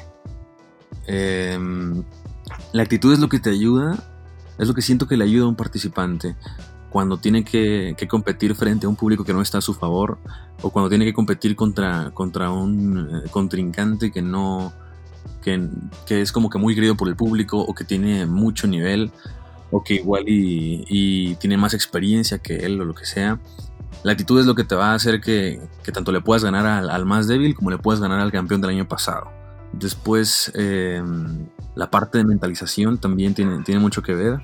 Em, 1.08 2.04
la 2.74 2.84
actitud 2.84 3.14
es 3.14 3.20
lo 3.20 3.30
que 3.30 3.40
te 3.40 3.50
ayuda, 3.50 3.98
es 4.58 4.68
lo 4.68 4.74
que 4.74 4.82
siento 4.82 5.08
que 5.08 5.18
le 5.18 5.24
ayuda 5.24 5.46
a 5.46 5.50
un 5.50 5.56
participante 5.56 6.36
cuando 6.90 7.18
tiene 7.18 7.44
que, 7.44 7.96
competir 8.10 8.56
frente 8.56 8.86
a 8.86 8.90
un 8.90 8.96
público 8.96 9.24
que 9.24 9.34
no 9.34 9.42
está 9.42 9.60
a 9.60 9.62
su 9.62 9.74
favor 9.74 10.18
o 10.62 10.72
cuando 10.72 10.90
tiene 10.90 11.06
que 11.06 11.14
competir 11.14 11.56
contra, 11.56 12.12
contra 12.12 12.52
un 12.52 13.24
eh, 13.26 13.30
contrincante 13.30 14.12
que 14.12 14.22
no... 14.22 14.74
Que, 15.42 15.70
que, 16.06 16.22
es 16.22 16.32
como 16.32 16.50
que 16.50 16.58
muy 16.58 16.76
querido 16.76 16.96
por 16.96 17.08
el 17.08 17.16
público 17.16 17.60
o 17.60 17.74
que 17.74 17.86
tiene 17.86 18.26
mucho 18.26 18.68
nivel 18.68 19.12
o 19.72 19.84
que 19.84 19.96
igual 19.96 20.24
y, 20.28 21.36
tiene 21.36 21.58
más 21.58 21.74
experiencia 21.74 22.40
que 22.40 22.58
él 22.58 22.80
o 22.82 22.86
lo 22.86 22.94
que 22.94 23.06
sea. 23.06 23.40
La 24.04 24.14
actitud 24.14 24.40
es 24.40 24.46
lo 24.46 24.56
que 24.56 24.64
te 24.64 24.76
va 24.76 24.92
a 24.92 24.94
hacer 24.96 25.20
que, 25.20 25.62
tanto 25.94 26.12
le 26.12 26.22
puedas 26.22 26.44
ganar 26.44 26.66
al, 26.66 27.06
más 27.06 27.28
débil 27.28 27.56
como 27.56 27.70
le 27.70 27.78
puedas 27.78 28.00
ganar 28.00 28.20
al 28.20 28.32
campeón 28.32 28.62
del 28.62 28.72
año 28.72 28.88
pasado. 28.88 29.30
Después, 29.74 30.52
eh, 30.56 31.04
la 31.76 31.92
parte 31.92 32.18
de 32.18 32.24
mentalización 32.24 32.98
también 32.98 33.34
tiene, 33.34 33.80
mucho 33.80 34.02
que 34.02 34.14
ver. 34.14 34.42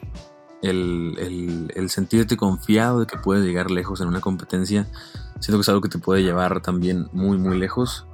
El, 0.61 1.89
sentirte 1.89 2.37
confiado 2.37 3.01
de 3.01 3.05
que 3.05 3.17
puedes 3.17 3.45
llegar 3.45 3.71
lejos 3.71 4.01
en 4.01 4.07
una 4.07 4.19
competencia, 4.19 4.87
siento 5.39 5.57
que 5.57 5.61
es 5.61 5.69
algo 5.69 5.81
que 5.81 5.89
te 5.89 5.99
puede 5.99 6.23
llevar 6.23 6.61
también 6.61 7.07
muy, 7.13 7.37
muy 7.37 7.57
lejos. 7.57 8.05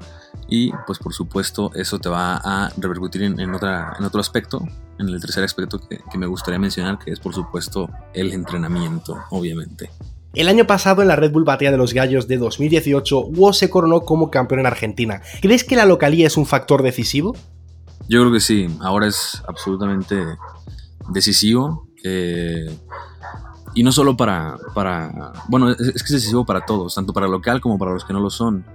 Y 0.48 0.72
pues 0.86 1.00
por 1.00 1.14
supuesto 1.14 1.72
eso 1.76 2.00
te 2.00 2.10
va 2.10 2.36
a 2.36 2.70
repercutir 2.78 3.24
en, 3.24 3.56
otra, 3.56 3.96
en 3.98 4.06
otro 4.06 4.20
aspecto, 4.20 4.66
en 5.00 5.08
el 5.08 5.20
tercer 5.22 5.44
aspecto 5.44 5.80
que, 5.80 6.18
me 6.18 6.26
gustaría 6.26 6.60
mencionar, 6.60 7.00
que 7.00 7.12
es 7.12 7.20
por 7.20 7.34
supuesto 7.34 7.90
el 8.14 8.32
entrenamiento, 8.32 9.18
obviamente. 9.30 9.90
El 10.34 10.48
año 10.48 10.66
pasado 10.66 11.02
en 11.02 11.10
la 11.10 11.16
Red 11.16 11.32
Bull 11.32 11.44
Batalla 11.44 11.72
de 11.72 11.78
los 11.78 11.94
Gallos 11.94 12.28
de 12.28 12.38
2018, 12.38 13.20
Woz 13.20 13.58
se 13.58 13.70
coronó 13.70 14.02
como 14.02 14.32
campeón 14.32 14.62
en 14.62 14.66
Argentina. 14.66 15.22
¿Crees 15.42 15.64
que 15.64 15.76
la 15.76 15.86
localía 15.86 16.28
es 16.28 16.38
un 16.38 16.46
factor 16.46 16.84
decisivo? 16.84 17.36
Yo 18.08 18.22
creo 18.22 18.32
que 18.32 18.40
sí, 18.40 18.68
ahora 18.80 19.08
es 19.08 19.42
absolutamente 19.48 20.24
decisivo. 21.10 21.88
Eh, 22.04 22.74
y 23.74 23.84
no 23.84 23.92
solo 23.92 24.18
para, 24.18 24.58
para 24.74 25.34
bueno, 25.48 25.70
es, 25.70 25.78
que 25.78 25.92
es 25.92 26.12
decisivo 26.12 26.46
para 26.46 26.66
todos, 26.66 26.96
tanto 26.96 27.14
para 27.14 27.26
el 27.26 27.32
local 27.32 27.62
como 27.62 27.78
para 27.78 27.92
los 27.92 28.04
que 28.04 28.14
no 28.14 28.20
lo 28.20 28.30
son 28.30 28.66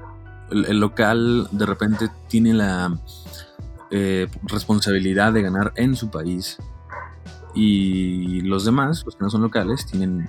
el, 0.50 0.78
local 0.78 1.48
de 1.50 1.66
repente 1.66 2.08
tiene 2.28 2.54
la 2.54 2.96
eh, 3.90 4.28
responsabilidad 4.44 5.32
de 5.32 5.42
ganar 5.42 5.72
en 5.76 5.96
su 5.96 6.10
país 6.10 6.58
y 7.54 8.40
los 8.42 8.64
demás, 8.64 9.02
los 9.04 9.16
que 9.16 9.24
no 9.24 9.30
son 9.30 9.42
locales, 9.42 9.86
tienen 9.86 10.28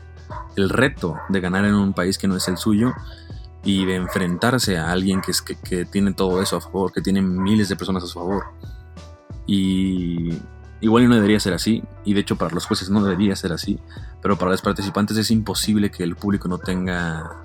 el 0.55 0.69
reto 0.69 1.17
de 1.29 1.39
ganar 1.39 1.65
en 1.65 1.75
un 1.75 1.93
país 1.93 2.17
que 2.17 2.27
no 2.27 2.35
es 2.35 2.47
el 2.47 2.57
suyo 2.57 2.93
y 3.63 3.85
de 3.85 3.95
enfrentarse 3.95 4.77
a 4.77 4.91
alguien 4.91 5.21
que, 5.21 5.31
es, 5.31 5.43
tiene 5.91 6.13
todo 6.13 6.41
eso 6.41 6.57
a 6.57 6.61
favor, 6.61 6.93
que 6.93 7.01
tiene 7.01 7.21
miles 7.21 7.69
de 7.69 7.75
personas 7.75 8.03
a 8.03 8.07
su 8.07 8.13
favor. 8.13 8.45
Y 9.45 10.29
igual 10.81 11.09
no 11.09 11.15
debería 11.15 11.39
ser 11.39 11.53
así, 11.53 11.83
y 12.05 12.13
de 12.13 12.21
hecho 12.21 12.35
para 12.35 12.53
los 12.53 12.65
jueces 12.65 12.89
no 12.89 13.03
debería 13.03 13.35
ser 13.35 13.51
así, 13.51 13.79
pero 14.21 14.37
para 14.37 14.51
los 14.51 14.61
participantes 14.61 15.17
es 15.17 15.31
imposible 15.31 15.91
que 15.91 16.03
el 16.03 16.15
público 16.15 16.47
no 16.47 16.57
tenga, 16.57 17.43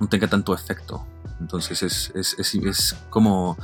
no 0.00 0.08
tenga 0.08 0.28
tanto 0.28 0.54
efecto. 0.54 1.04
Entonces 1.40 1.82
es, 1.82 2.12
es, 2.14 2.96
como 3.10 3.56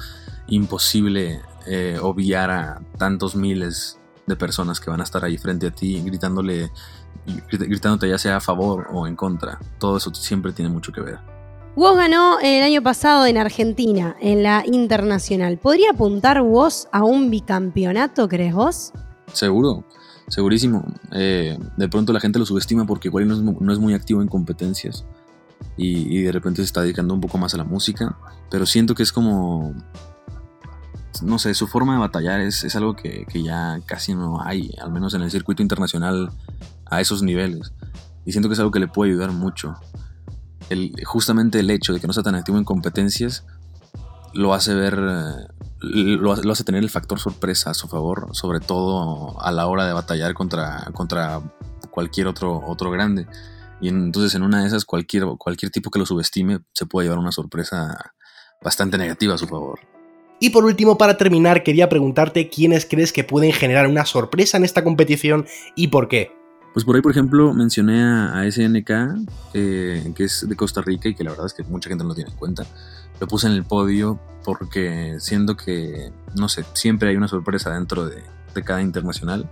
imposible 0.48 1.42
eh, 1.66 1.98
obviar 2.00 2.50
a 2.50 2.80
tantos 2.96 3.36
miles 3.36 3.98
de 4.26 4.36
personas 4.36 4.80
que 4.80 4.90
van 4.90 5.00
a 5.00 5.04
estar 5.04 5.24
ahí 5.24 5.38
frente 5.38 5.68
a 5.68 5.70
ti 5.70 6.00
gritándole, 6.04 6.70
gritándote 7.50 8.08
ya 8.08 8.18
sea 8.18 8.36
a 8.36 8.40
favor 8.40 8.88
o 8.92 9.06
en 9.06 9.16
contra. 9.16 9.58
Todo 9.78 9.96
eso 9.96 10.14
siempre 10.14 10.52
tiene 10.52 10.70
mucho 10.70 10.92
que 10.92 11.00
ver. 11.00 11.18
Vos 11.76 11.96
ganó 11.96 12.40
el 12.40 12.62
año 12.62 12.82
pasado 12.82 13.26
en 13.26 13.36
Argentina, 13.36 14.16
en 14.20 14.42
la 14.42 14.64
internacional. 14.66 15.58
¿Podría 15.58 15.90
apuntar 15.90 16.42
vos 16.42 16.88
a 16.92 17.04
un 17.04 17.30
bicampeonato, 17.30 18.28
crees 18.28 18.54
vos? 18.54 18.92
Seguro, 19.32 19.84
segurísimo. 20.26 20.84
Eh, 21.12 21.56
de 21.76 21.88
pronto 21.88 22.12
la 22.12 22.20
gente 22.20 22.38
lo 22.38 22.46
subestima 22.46 22.84
porque 22.86 23.08
igual 23.08 23.28
no 23.28 23.72
es 23.72 23.78
muy 23.78 23.94
activo 23.94 24.22
en 24.22 24.28
competencias 24.28 25.04
y, 25.76 26.22
de 26.22 26.32
repente 26.32 26.62
se 26.62 26.66
está 26.66 26.82
dedicando 26.82 27.14
un 27.14 27.20
poco 27.20 27.38
más 27.38 27.54
a 27.54 27.56
la 27.56 27.64
música, 27.64 28.16
pero 28.50 28.66
siento 28.66 28.94
que 28.94 29.02
es 29.02 29.12
como, 29.12 29.74
no 31.22 31.38
sé, 31.38 31.54
su 31.54 31.66
forma 31.66 31.94
de 31.94 32.00
batallar 32.00 32.40
es, 32.40 32.64
es 32.64 32.74
algo 32.76 32.94
que, 32.94 33.24
que, 33.26 33.42
ya 33.42 33.80
casi 33.86 34.14
no 34.14 34.42
hay, 34.42 34.74
al 34.82 34.90
menos 34.90 35.14
en 35.14 35.22
el 35.22 35.30
circuito 35.30 35.62
internacional 35.62 36.30
a 36.90 37.00
esos 37.00 37.22
niveles, 37.22 37.72
y 38.24 38.32
siento 38.32 38.48
que 38.48 38.54
es 38.54 38.58
algo 38.58 38.72
que 38.72 38.80
le 38.80 38.88
puede 38.88 39.12
ayudar 39.12 39.32
mucho. 39.32 39.74
El, 40.70 40.92
justamente 41.04 41.60
el 41.60 41.70
hecho 41.70 41.92
de 41.94 42.00
que 42.00 42.06
no 42.06 42.12
sea 42.12 42.22
tan 42.22 42.34
activo 42.34 42.58
en 42.58 42.64
competencias 42.64 43.46
lo 44.34 44.52
hace 44.52 44.74
ver, 44.74 44.98
lo, 44.98 46.36
lo, 46.36 46.52
hace 46.52 46.64
tener 46.64 46.82
el 46.82 46.90
factor 46.90 47.18
sorpresa 47.18 47.70
a 47.70 47.74
su 47.74 47.88
favor, 47.88 48.28
sobre 48.32 48.60
todo 48.60 49.40
a 49.40 49.50
la 49.50 49.66
hora 49.66 49.86
de 49.86 49.94
batallar 49.94 50.34
contra, 50.34 50.90
contra 50.92 51.40
cualquier 51.90 52.26
otro, 52.26 52.62
otro 52.66 52.90
grande. 52.90 53.26
Y 53.80 53.88
entonces 53.88 54.34
en 54.34 54.42
una 54.42 54.60
de 54.60 54.68
esas 54.68 54.84
cualquier, 54.84 55.24
cualquier 55.38 55.70
tipo 55.70 55.90
que 55.90 55.98
lo 55.98 56.06
subestime 56.06 56.60
se 56.72 56.86
puede 56.86 57.06
llevar 57.06 57.18
una 57.18 57.32
sorpresa 57.32 58.12
bastante 58.62 58.98
negativa 58.98 59.34
a 59.34 59.38
su 59.38 59.46
favor. 59.46 59.80
Y 60.40 60.50
por 60.50 60.64
último, 60.64 60.98
para 60.98 61.16
terminar, 61.16 61.64
quería 61.64 61.88
preguntarte 61.88 62.48
quiénes 62.48 62.86
crees 62.86 63.12
que 63.12 63.24
pueden 63.24 63.52
generar 63.52 63.88
una 63.88 64.04
sorpresa 64.04 64.56
en 64.56 64.64
esta 64.64 64.84
competición 64.84 65.46
y 65.74 65.88
por 65.88 66.08
qué. 66.08 66.37
Pues 66.72 66.84
por 66.84 66.94
ahí, 66.94 67.02
por 67.02 67.10
ejemplo, 67.10 67.52
mencioné 67.54 68.02
a, 68.02 68.44
SNK, 68.50 69.52
que 69.52 70.24
es 70.24 70.46
de 70.48 70.56
Costa 70.56 70.80
Rica 70.82 71.08
y 71.08 71.14
que 71.14 71.24
la 71.24 71.30
verdad 71.30 71.46
es 71.46 71.54
que 71.54 71.64
mucha 71.64 71.88
gente 71.88 72.04
no 72.04 72.08
lo 72.08 72.14
tiene 72.14 72.30
en 72.30 72.36
cuenta. 72.36 72.66
Lo 73.20 73.26
puse 73.26 73.48
en 73.48 73.54
el 73.54 73.64
podio 73.64 74.20
porque 74.44 75.16
siento 75.18 75.56
que, 75.56 76.12
no 76.36 76.48
sé, 76.48 76.64
siempre 76.74 77.10
hay 77.10 77.16
una 77.16 77.28
sorpresa 77.28 77.70
dentro 77.70 78.06
de, 78.06 78.22
cada 78.64 78.82
internacional. 78.82 79.48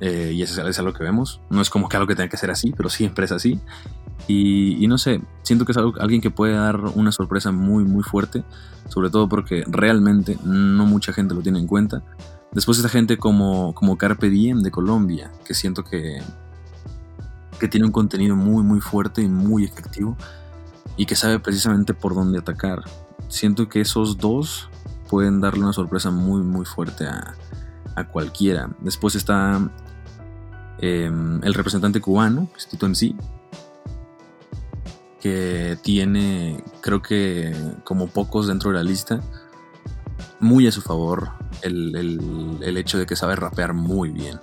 Eh, 0.00 0.32
y 0.34 0.42
eso 0.42 0.66
es 0.66 0.78
algo 0.78 0.92
que 0.92 1.04
vemos. 1.04 1.40
No 1.50 1.60
es 1.60 1.68
como 1.68 1.88
que 1.88 1.96
algo 1.96 2.06
que 2.06 2.14
tenga 2.14 2.30
que 2.30 2.36
ser 2.38 2.50
así, 2.50 2.72
pero 2.74 2.88
siempre 2.88 3.26
es 3.26 3.32
así. 3.32 3.60
Y, 4.26 4.86
no 4.88 4.96
sé, 4.98 5.20
siento 5.42 5.64
que 5.64 5.72
es 5.72 5.78
algo, 5.78 5.94
alguien 6.00 6.20
que 6.20 6.30
puede 6.30 6.54
dar 6.54 6.80
una 6.94 7.12
sorpresa 7.12 7.52
muy, 7.52 7.84
muy 7.84 8.02
fuerte. 8.02 8.42
Sobre 8.88 9.10
todo 9.10 9.28
porque 9.28 9.64
realmente 9.66 10.38
no 10.44 10.86
mucha 10.86 11.12
gente 11.12 11.34
lo 11.34 11.42
tiene 11.42 11.58
en 11.58 11.66
cuenta. 11.66 12.02
Después 12.52 12.78
esta 12.78 12.88
gente 12.88 13.18
como, 13.18 13.74
como 13.74 13.98
Carpe 13.98 14.30
Diem 14.30 14.62
de 14.62 14.70
Colombia, 14.70 15.30
que 15.44 15.54
siento 15.54 15.84
que, 15.84 16.22
que 17.58 17.68
tiene 17.68 17.86
un 17.86 17.92
contenido 17.92 18.36
muy, 18.36 18.62
muy 18.62 18.80
fuerte 18.80 19.22
y 19.22 19.28
muy 19.28 19.64
efectivo. 19.64 20.16
Y 20.96 21.04
que 21.04 21.16
sabe 21.16 21.38
precisamente 21.38 21.92
por 21.92 22.14
dónde 22.14 22.38
atacar. 22.38 22.82
Siento 23.28 23.68
que 23.68 23.82
esos 23.82 24.16
dos 24.16 24.70
pueden 25.08 25.40
darle 25.40 25.62
una 25.62 25.72
sorpresa 25.72 26.10
muy, 26.10 26.42
muy 26.42 26.64
fuerte 26.64 27.06
a, 27.06 27.34
cualquiera. 28.12 28.68
Después 28.80 29.14
está 29.14 29.58
em, 30.78 31.42
el 31.42 31.54
representante 31.54 31.98
cubano, 31.98 32.46
Tito 32.70 32.86
MC, 32.86 33.14
que 35.18 35.78
tiene, 35.82 36.62
creo 36.82 37.00
que 37.00 37.56
como 37.84 38.08
pocos 38.08 38.48
dentro 38.48 38.70
de 38.70 38.76
la 38.76 38.82
lista, 38.82 39.20
muy 40.40 40.66
a 40.66 40.72
su 40.72 40.82
favor 40.82 41.30
el, 41.62 42.76
hecho 42.76 42.98
de 42.98 43.06
que 43.06 43.16
sabe 43.16 43.36
rapear 43.36 43.72
muy 43.74 44.10
bien. 44.10 44.40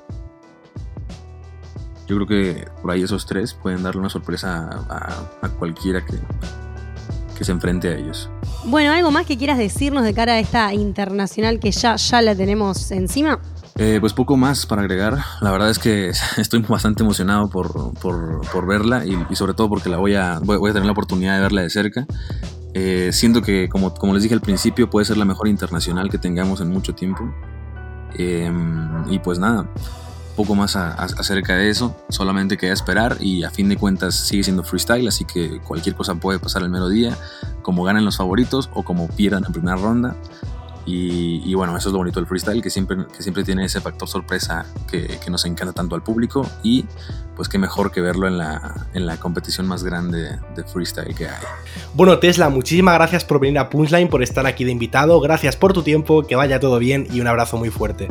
Yo 2.07 2.17
creo 2.17 2.27
que 2.27 2.67
por 2.81 2.91
ahí 2.91 3.03
esos 3.03 3.25
tres 3.25 3.53
pueden 3.53 3.83
darle 3.83 4.01
una 4.01 4.09
sorpresa 4.09 4.69
a, 4.89 5.50
cualquiera 5.57 6.05
que, 6.05 6.17
que 7.38 7.43
se 7.43 7.51
enfrente 7.51 7.88
a 7.88 7.95
ellos. 7.95 8.29
Bueno, 8.65 8.91
¿algo 8.91 9.12
más 9.12 9.25
que 9.25 9.38
quieras 9.38 9.57
decirnos 9.57 10.03
de 10.03 10.13
cara 10.13 10.33
a 10.33 10.39
esta 10.39 10.73
internacional 10.73 11.59
que 11.59 11.71
ya, 11.71 11.95
ya 11.95 12.21
la 12.21 12.35
tenemos 12.35 12.91
encima? 12.91 13.39
Eh, 13.75 13.97
pues 14.00 14.13
poco 14.13 14.38
más 14.38 14.65
para 14.65 14.83
agregar. 14.83 15.17
La 15.41 15.51
verdad 15.51 15.69
es 15.69 15.79
que 15.79 16.09
estoy 16.38 16.62
bastante 16.62 17.03
emocionado 17.03 17.50
por, 17.50 18.67
verla 18.67 19.03
y, 19.05 19.35
sobre 19.35 19.53
todo 19.53 19.69
porque 19.69 19.89
la 19.89 19.97
voy 19.97 20.15
a, 20.15 20.39
voy, 20.43 20.69
a 20.69 20.73
tener 20.73 20.85
la 20.85 20.91
oportunidad 20.91 21.35
de 21.35 21.41
verla 21.41 21.62
de 21.62 21.69
cerca. 21.69 22.05
Eh, 22.74 23.12
siento 23.13 23.42
que, 23.42 23.70
como, 23.70 23.94
como, 23.94 24.13
les 24.13 24.24
dije 24.24 24.34
al 24.34 24.42
principio, 24.42 24.89
puede 24.89 25.06
ser 25.06 25.18
la 25.18 25.25
mejor 25.25 25.48
internacional 25.48 26.10
que 26.10 26.18
tengamos 26.18 26.62
en 26.62 26.70
mucho 26.70 26.94
tiempo. 26.96 27.24
Em, 28.15 29.12
y 29.12 29.20
pues 29.20 29.39
nada, 29.39 29.68
poco 30.36 30.56
más 30.56 30.75
acerca 30.75 31.56
de 31.56 31.70
eso. 31.70 31.96
Solamente 32.10 32.58
queda 32.58 32.74
esperar 32.74 33.18
y 33.20 33.44
a 33.44 33.51
fin 33.51 33.70
de 33.70 33.77
cuentas 33.77 34.15
sigue 34.15 34.44
siendo 34.44 34.63
freestyle, 34.63 35.08
así 35.08 35.25
que 35.25 35.60
cualquier 35.60 35.96
cosa 35.96 36.15
puede 36.15 36.39
pasar 36.39 36.63
el 36.63 36.70
mero 36.70 36.89
día, 36.89 37.18
como 37.62 37.84
ganen 37.84 38.06
los 38.06 38.18
favoritos 38.18 38.70
o 38.74 38.84
como 38.84 39.08
pierdan 39.08 39.46
en 39.46 39.53
primera 39.53 39.75
ronda. 39.75 40.15
Y, 40.86 41.54
bueno, 41.54 41.78
eso 41.78 41.90
es 41.90 41.94
lo 41.94 42.00
bonito 42.00 42.20
del 42.20 42.28
freestyle, 42.28 42.62
que 42.62 42.70
siempre, 42.70 42.98
que 43.16 43.24
siempre 43.24 43.44
tiene 43.44 43.66
ese 43.66 43.80
factor 43.80 44.08
sorpresa 44.08 44.66
que, 44.90 45.20
nos 45.30 45.46
encanta 45.46 45.74
tanto 45.74 45.96
al 45.96 46.04
público 46.04 46.48
y 46.62 46.86
pues 47.36 47.50
qué 47.50 47.58
mejor 47.58 47.92
que 47.92 48.02
verlo 48.02 48.28
en 48.28 48.38
la, 48.38 48.86
en 48.94 49.08
la 49.08 49.18
competición 49.18 49.66
más 49.68 49.84
grande 49.84 50.38
de 50.56 50.63
freestyle 50.63 51.16
que 51.16 51.28
hay. 51.28 51.42
Bueno, 51.96 52.20
Tesla, 52.20 52.50
muchísimas 52.50 52.94
gracias 52.96 53.25
por 53.25 53.40
venir 53.40 53.58
a 53.58 53.70
Punchline, 53.70 54.10
por 54.10 54.22
estar 54.22 54.46
aquí 54.46 54.63
de 54.63 54.72
invitado, 54.72 55.20
gracias 55.22 55.56
por 55.56 55.74
tu 55.74 55.82
tiempo, 55.82 56.28
que 56.28 56.36
vaya 56.36 56.60
todo 56.60 56.78
bien 56.78 57.08
y 57.12 57.20
un 57.20 57.28
abrazo 57.28 57.58
muy 57.58 57.72
fuerte. 57.72 58.10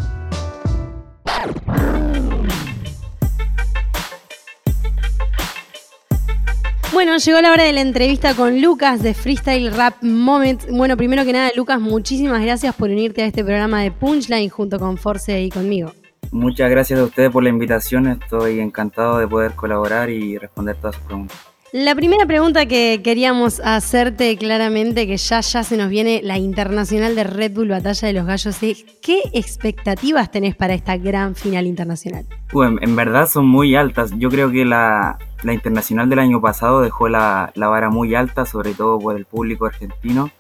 Bueno, 6.92 7.16
llegó 7.16 7.40
la 7.40 7.52
hora 7.52 7.64
de 7.64 7.72
la 7.72 7.80
entrevista 7.80 8.34
con 8.34 8.60
Lucas 8.60 9.02
de 9.02 9.14
Freestyle 9.14 9.74
Rap 9.74 10.02
Moment. 10.02 10.66
Bueno, 10.70 10.94
primero 10.94 11.24
que 11.24 11.32
nada, 11.32 11.50
Lucas, 11.56 11.80
muchísimas 11.80 12.42
gracias 12.42 12.74
por 12.74 12.90
unirte 12.90 13.22
a 13.22 13.26
este 13.26 13.42
programa 13.42 13.80
de 13.80 13.90
Punchline 13.90 14.50
junto 14.50 14.78
con 14.78 14.98
Force 14.98 15.40
y 15.40 15.48
conmigo. 15.48 15.94
Muchas 16.32 16.70
gracias 16.70 17.00
a 17.00 17.04
ustedes 17.04 17.30
por 17.30 17.42
la 17.42 17.48
invitación. 17.48 18.08
Estoy 18.08 18.60
encantado 18.60 19.18
de 19.18 19.26
poder 19.26 19.52
colaborar 19.52 20.10
y 20.10 20.36
responder 20.36 20.76
todas 20.76 20.96
sus 20.96 21.04
preguntas. 21.04 21.38
La 21.72 21.94
primera 21.94 22.26
pregunta 22.26 22.66
que 22.66 23.00
queríamos 23.02 23.58
hacerte 23.64 24.36
claramente, 24.36 25.06
que 25.06 25.16
ya, 25.16 25.40
ya 25.40 25.64
se 25.64 25.78
nos 25.78 25.88
viene 25.88 26.20
la 26.22 26.36
internacional 26.36 27.14
de 27.14 27.24
Red 27.24 27.52
Bull 27.54 27.68
Batalla 27.68 28.08
de 28.08 28.12
los 28.12 28.26
Gallos, 28.26 28.62
es 28.62 28.84
¿qué 29.00 29.22
expectativas 29.32 30.30
tenés 30.30 30.54
para 30.54 30.74
esta 30.74 30.98
gran 30.98 31.34
final 31.34 31.66
internacional? 31.66 32.26
Bueno, 32.52 32.76
en 32.82 32.94
verdad 32.94 33.26
son 33.26 33.46
muy 33.46 33.74
altas. 33.74 34.10
Yo 34.18 34.28
creo 34.28 34.50
que 34.50 34.66
la, 34.66 35.16
internacional 35.44 36.08
del 36.08 36.20
año 36.20 36.40
pasado 36.40 36.80
dejó 36.80 37.08
la, 37.08 37.52
la, 37.54 37.68
vara 37.68 37.90
muy 37.90 38.14
alta, 38.14 38.46
sobre 38.46 38.74
todo 38.74 38.98
por 38.98 39.16
el 39.16 39.24
público 39.24 39.66
argentino 39.66 40.30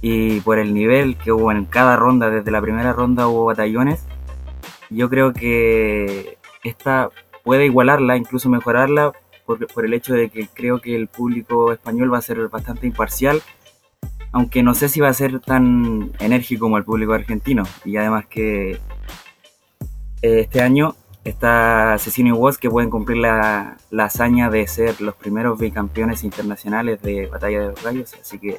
y 0.00 0.40
por 0.40 0.58
el 0.58 0.74
nivel 0.74 1.16
que 1.16 1.32
hubo 1.32 1.52
en 1.52 1.64
cada 1.64 1.96
ronda. 1.96 2.30
Desde 2.30 2.50
la 2.50 2.60
primera 2.60 2.92
ronda 2.92 3.28
hubo 3.28 3.44
batallones. 3.44 4.04
Yo 4.90 5.08
creo 5.08 5.32
que 5.32 6.38
esta 6.64 7.10
puede 7.44 7.66
igualarla, 7.66 8.16
incluso 8.16 8.48
mejorarla 8.48 9.12
por, 9.46 9.84
el 9.84 9.94
hecho 9.94 10.14
de 10.14 10.28
que 10.28 10.48
creo 10.48 10.80
que 10.80 10.94
el 10.94 11.08
público 11.08 11.72
español 11.72 12.12
va 12.12 12.18
a 12.18 12.22
ser 12.22 12.48
bastante 12.48 12.86
imparcial, 12.86 13.40
aunque 14.32 14.62
no 14.62 14.74
sé 14.74 14.88
si 14.88 15.00
va 15.00 15.08
a 15.08 15.14
ser 15.14 15.40
tan 15.40 16.12
enérgico 16.18 16.66
como 16.66 16.76
el 16.76 16.84
público 16.84 17.14
argentino. 17.14 17.62
Y 17.84 17.96
además 17.96 18.26
que 18.26 18.72
eh, 18.72 18.80
este 20.20 20.60
año 20.60 20.94
está 21.28 21.94
Asesino 21.94 22.28
y 22.28 22.32
Woz 22.32 22.58
que 22.58 22.70
pueden 22.70 22.90
cumplir 22.90 23.18
la, 23.18 23.76
la, 23.90 24.04
hazaña 24.04 24.50
de 24.50 24.66
ser 24.66 25.00
los 25.00 25.14
primeros 25.14 25.58
bicampeones 25.58 26.24
internacionales 26.24 27.00
de 27.02 27.26
Batalla 27.26 27.60
de 27.60 27.68
los 27.68 27.82
Gallos, 27.82 28.14
así 28.20 28.38
que 28.38 28.58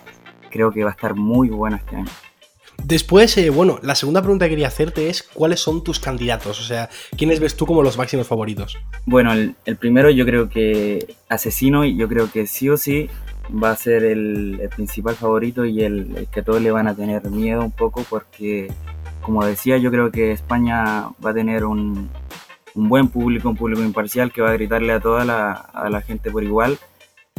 creo 0.49 0.71
que 0.71 0.83
va 0.83 0.89
a 0.89 0.93
estar 0.93 1.15
muy 1.15 1.49
bueno 1.49 1.77
este 1.77 1.95
año. 1.95 2.11
Después, 2.83 3.37
eh, 3.37 3.49
bueno, 3.49 3.79
la 3.83 3.95
segunda 3.95 4.21
pregunta 4.21 4.45
que 4.45 4.51
quería 4.51 4.67
hacerte 4.67 5.09
es 5.09 5.23
¿cuáles 5.23 5.59
son 5.59 5.83
tus 5.83 5.99
candidatos? 5.99 6.59
O 6.59 6.63
sea, 6.63 6.89
¿quiénes 7.17 7.39
ves 7.39 7.55
tú 7.55 7.65
como 7.65 7.83
los 7.83 7.97
máximos 7.97 8.27
favoritos? 8.27 8.77
Bueno, 9.05 9.33
el, 9.33 9.75
primero 9.77 10.09
yo 10.09 10.25
creo 10.25 10.49
que 10.49 11.15
Asesino, 11.27 11.85
y 11.85 11.97
yo 11.97 12.07
creo 12.07 12.31
que 12.31 12.47
sí 12.47 12.69
o 12.69 12.77
sí 12.77 13.09
va 13.51 13.71
a 13.71 13.75
ser 13.75 14.03
el, 14.03 14.69
principal 14.75 15.15
favorito 15.15 15.65
y 15.65 15.83
el, 15.83 16.27
que 16.31 16.41
todos 16.41 16.61
le 16.61 16.71
van 16.71 16.87
a 16.87 16.95
tener 16.95 17.29
miedo 17.29 17.61
un 17.61 17.71
poco 17.71 18.05
porque, 18.09 18.71
como 19.21 19.45
decía, 19.45 19.77
yo 19.77 19.91
creo 19.91 20.11
que 20.11 20.31
España 20.31 21.09
va 21.23 21.31
a 21.31 21.33
tener 21.33 21.65
un, 21.65 22.09
buen 22.75 23.07
público, 23.09 23.49
un 23.49 23.55
público 23.55 23.81
imparcial 23.81 24.31
que 24.31 24.41
va 24.41 24.49
a 24.49 24.53
gritarle 24.53 24.93
a 24.93 24.99
toda 24.99 25.25
la, 25.25 25.51
a 25.51 25.89
la 25.89 26.01
gente 26.01 26.31
por 26.31 26.43
igual 26.43 26.77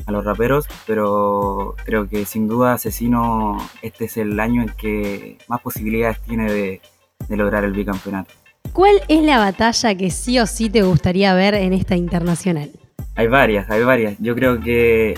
a 0.07 0.13
los 0.13 0.25
raperos, 0.25 0.67
pero 0.87 1.75
creo 1.85 2.09
que 2.09 2.25
sin 2.25 2.49
duda 2.49 2.75
Asesino 2.75 3.59
este 3.83 4.07
es 4.07 4.17
el 4.17 4.39
año 4.41 4.63
en 4.63 4.69
que 4.71 5.39
más 5.49 5.61
posibilidades 5.61 6.21
tiene 6.21 6.51
de, 6.51 6.81
lograr 7.29 7.65
el 7.65 7.73
bicampeonato. 7.73 8.33
¿Cuál 8.73 9.01
es 9.09 9.23
la 9.23 9.39
batalla 9.39 9.95
que 9.95 10.11
sí 10.11 10.39
o 10.39 10.47
sí 10.47 10.71
te 10.71 10.83
gustaría 10.83 11.35
ver 11.35 11.55
en 11.55 11.73
esta 11.73 11.97
internacional? 11.97 12.71
Hay 13.15 13.27
varias, 13.27 13.71
hay 13.71 13.83
varias. 13.85 14.17
Yo 14.19 14.35
creo 14.35 14.61
que 14.61 15.17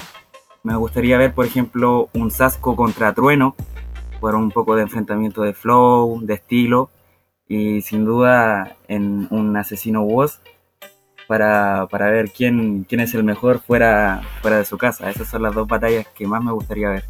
me 0.63 0.77
gustaría 0.77 1.19
ver, 1.19 1.33
por 1.33 1.47
ejemplo, 1.47 2.09
un 2.13 2.31
Sasco 2.31 2.77
contra 2.77 3.15
Trueno, 3.15 3.55
por 4.21 4.35
un 4.35 4.51
poco 4.51 4.77
de 4.77 4.83
enfrentamiento 4.83 5.43
de 5.43 5.53
flow, 5.53 6.21
de 6.23 6.35
estilo, 6.35 6.91
y 7.53 7.83
sin 7.83 8.05
duda 8.07 8.77
en 8.89 9.27
un 9.31 9.57
Asesino 9.59 10.03
Woz 10.03 10.41
para, 11.27 11.87
para 11.91 12.11
ver 12.11 12.31
quién, 12.31 12.85
quién 12.89 13.01
es 13.01 13.15
el 13.15 13.25
mejor 13.25 13.61
fuera, 13.61 14.23
fuera 14.41 14.59
de 14.59 14.65
su 14.65 14.79
casa. 14.79 15.11
Esas 15.11 15.29
son 15.29 15.43
las 15.43 15.55
dos 15.55 15.69
batallas 15.69 16.07
que 16.15 16.27
más 16.27 16.43
me 16.43 16.53
gustaría 16.53 16.89
ver. 16.89 17.05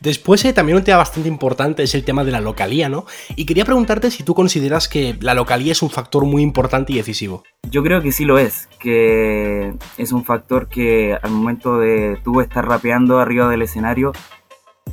Después, 0.00 0.44
eh, 0.44 0.52
también 0.52 0.76
un 0.78 0.84
tema 0.84 0.98
bastante 0.98 1.28
importante 1.28 1.82
es 1.82 1.94
el 1.94 2.04
tema 2.04 2.22
de 2.22 2.32
la 2.32 2.40
localía, 2.40 2.88
¿no? 2.88 3.06
Y 3.34 3.46
quería 3.46 3.64
preguntarte 3.64 4.10
si 4.10 4.22
tú 4.22 4.34
consideras 4.34 4.88
que 4.88 5.16
la 5.20 5.34
localía 5.34 5.72
es 5.72 5.82
un 5.82 5.90
factor 5.90 6.24
muy 6.24 6.42
importante 6.42 6.92
y 6.92 6.96
decisivo. 6.96 7.42
Yo 7.70 7.82
creo 7.82 8.02
que 8.02 8.12
sí 8.12 8.24
lo 8.24 8.38
es, 8.38 8.68
que 8.78 9.74
es 9.96 10.12
un 10.12 10.24
factor 10.24 10.68
que 10.68 11.18
al 11.20 11.30
momento 11.30 11.78
de 11.78 12.18
tú 12.22 12.40
estar 12.40 12.66
rapeando 12.66 13.18
arriba 13.18 13.48
del 13.48 13.62
escenario, 13.62 14.12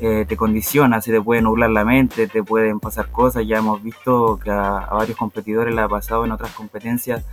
eh, 0.02 0.26
te 0.28 0.36
condiciona, 0.36 1.00
se 1.02 1.12
te 1.12 1.22
puede 1.22 1.42
nublar 1.42 1.70
la 1.70 1.86
mente, 1.86 2.28
te 2.28 2.44
pueden 2.44 2.80
pasar 2.80 3.10
cosas. 3.10 3.46
Ya 3.48 3.58
hemos 3.58 3.82
visto 3.82 4.40
que 4.44 4.52
a, 4.52 4.88
varios 4.92 5.18
competidores 5.18 5.74
le 5.74 5.82
ha 5.82 5.88
pasado 5.88 6.26
en 6.26 6.32
otras 6.32 6.52
competencias 6.52 7.24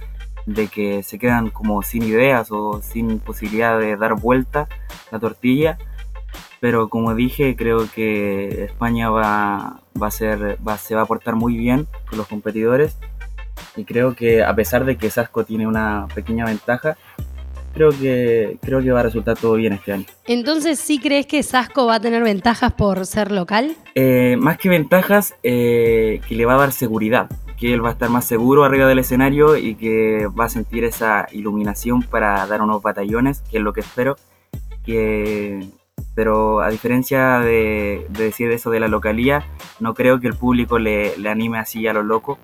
de 0.46 0.68
que 0.68 1.02
se 1.02 1.18
quedan 1.18 1.50
como 1.50 1.82
sin 1.82 2.02
ideas 2.02 2.48
o 2.50 2.80
sin 2.82 3.18
posibilidad 3.20 3.78
de 3.78 3.96
dar 3.96 4.14
vuelta 4.14 4.68
la 5.10 5.18
tortilla. 5.18 5.78
Pero 6.60 6.88
como 6.88 7.14
dije, 7.14 7.56
creo 7.56 7.90
que 7.90 8.64
España 8.64 9.10
va, 9.10 9.80
va 10.00 10.06
a 10.06 10.10
ser, 10.10 10.58
va, 10.66 10.78
se 10.78 10.94
va 10.94 11.02
a 11.02 11.06
portar 11.06 11.34
muy 11.34 11.56
bien 11.56 11.88
con 12.08 12.18
los 12.18 12.28
competidores. 12.28 12.96
Y 13.76 13.84
creo 13.84 14.14
que 14.14 14.44
a 14.44 14.54
pesar 14.54 14.84
de 14.84 14.96
que 14.96 15.10
Sasco 15.10 15.44
tiene 15.44 15.66
una 15.66 16.06
pequeña 16.14 16.44
ventaja, 16.44 16.96
creo 17.72 17.90
que, 17.90 18.58
creo 18.62 18.82
que 18.82 18.90
va 18.90 19.00
a 19.00 19.04
resultar 19.04 19.36
todo 19.36 19.54
bien 19.54 19.72
este 19.72 19.92
año. 19.92 20.04
Entonces, 20.26 20.78
¿sí 20.78 20.98
crees 20.98 21.26
que 21.26 21.42
Sasco 21.42 21.86
va 21.86 21.96
a 21.96 22.00
tener 22.00 22.22
ventajas 22.22 22.72
por 22.72 23.06
ser 23.06 23.32
local? 23.32 23.76
Eh, 23.94 24.36
más 24.38 24.58
que 24.58 24.68
ventajas, 24.68 25.34
eh, 25.42 26.20
que 26.28 26.34
le 26.34 26.44
va 26.44 26.54
a 26.54 26.58
dar 26.58 26.72
seguridad 26.72 27.28
que 27.62 27.72
él 27.72 27.84
va 27.84 27.90
a 27.90 27.92
estar 27.92 28.10
más 28.10 28.24
seguro 28.24 28.64
arriba 28.64 28.88
del 28.88 28.98
escenario 28.98 29.56
y 29.56 29.76
que 29.76 30.26
va 30.26 30.46
a 30.46 30.48
sentir 30.48 30.82
esa 30.82 31.28
iluminación 31.30 32.02
para 32.02 32.44
dar 32.48 32.60
unos 32.60 32.82
batallones, 32.82 33.40
que 33.42 33.58
es 33.58 33.62
lo 33.62 33.72
que 33.72 33.82
espero. 33.82 34.16
Que, 34.84 35.68
pero 36.16 36.60
a 36.60 36.70
diferencia 36.70 37.38
de, 37.38 38.04
decir 38.10 38.50
eso 38.50 38.70
de 38.70 38.80
la 38.80 38.88
localía, 38.88 39.44
no 39.78 39.94
creo 39.94 40.18
que 40.18 40.26
el 40.26 40.34
público 40.34 40.80
le, 40.80 41.14
anime 41.28 41.60
así 41.60 41.86
a 41.86 41.92
lo 41.92 42.02
loco. 42.02 42.36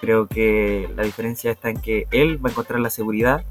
Creo 0.00 0.26
que 0.26 0.88
la 0.96 1.02
diferencia 1.02 1.50
está 1.50 1.68
en 1.68 1.76
que 1.76 2.06
él 2.10 2.42
va 2.42 2.48
a 2.48 2.52
encontrar 2.52 2.80
la 2.80 2.88
seguridad 2.88 3.44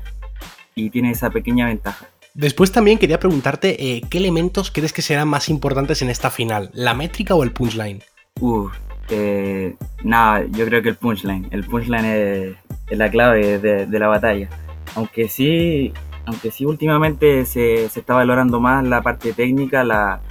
y 0.76 0.90
tiene 0.90 1.12
esa 1.12 1.30
pequeña 1.30 1.68
ventaja. 1.68 2.08
Después 2.34 2.72
también 2.72 2.98
quería 2.98 3.20
preguntarte 3.20 3.98
eh, 3.98 4.02
qué 4.10 4.18
elementos 4.18 4.72
crees 4.72 4.94
que 4.94 5.02
serán 5.02 5.28
más 5.28 5.50
importantes 5.50 6.02
en 6.02 6.10
esta 6.10 6.30
final, 6.30 6.70
la 6.74 6.94
métrica 6.94 7.36
o 7.36 7.44
el 7.44 7.52
punchline. 7.52 8.02
Uh, 8.40 8.70
eh, 9.10 9.76
nada, 10.04 10.46
yo 10.50 10.66
creo 10.66 10.82
que 10.82 10.90
el 10.90 10.96
punchline. 10.96 11.50
El 11.52 11.66
punchline 11.66 12.06
es, 12.06 12.56
la 12.98 13.12
clave 13.12 13.60
de, 13.60 14.00
la 14.00 14.08
batalla. 14.08 14.50
Aunque 14.96 15.28
sí, 15.28 15.94
aunque 16.26 16.52
sí 16.52 16.66
últimamente 16.66 17.46
se, 17.46 17.86
está 17.86 18.14
valorando 18.14 18.62
más 18.62 18.86
la 18.86 19.02
parte 19.02 19.34
técnica, 19.34 19.84
la, 19.84 20.22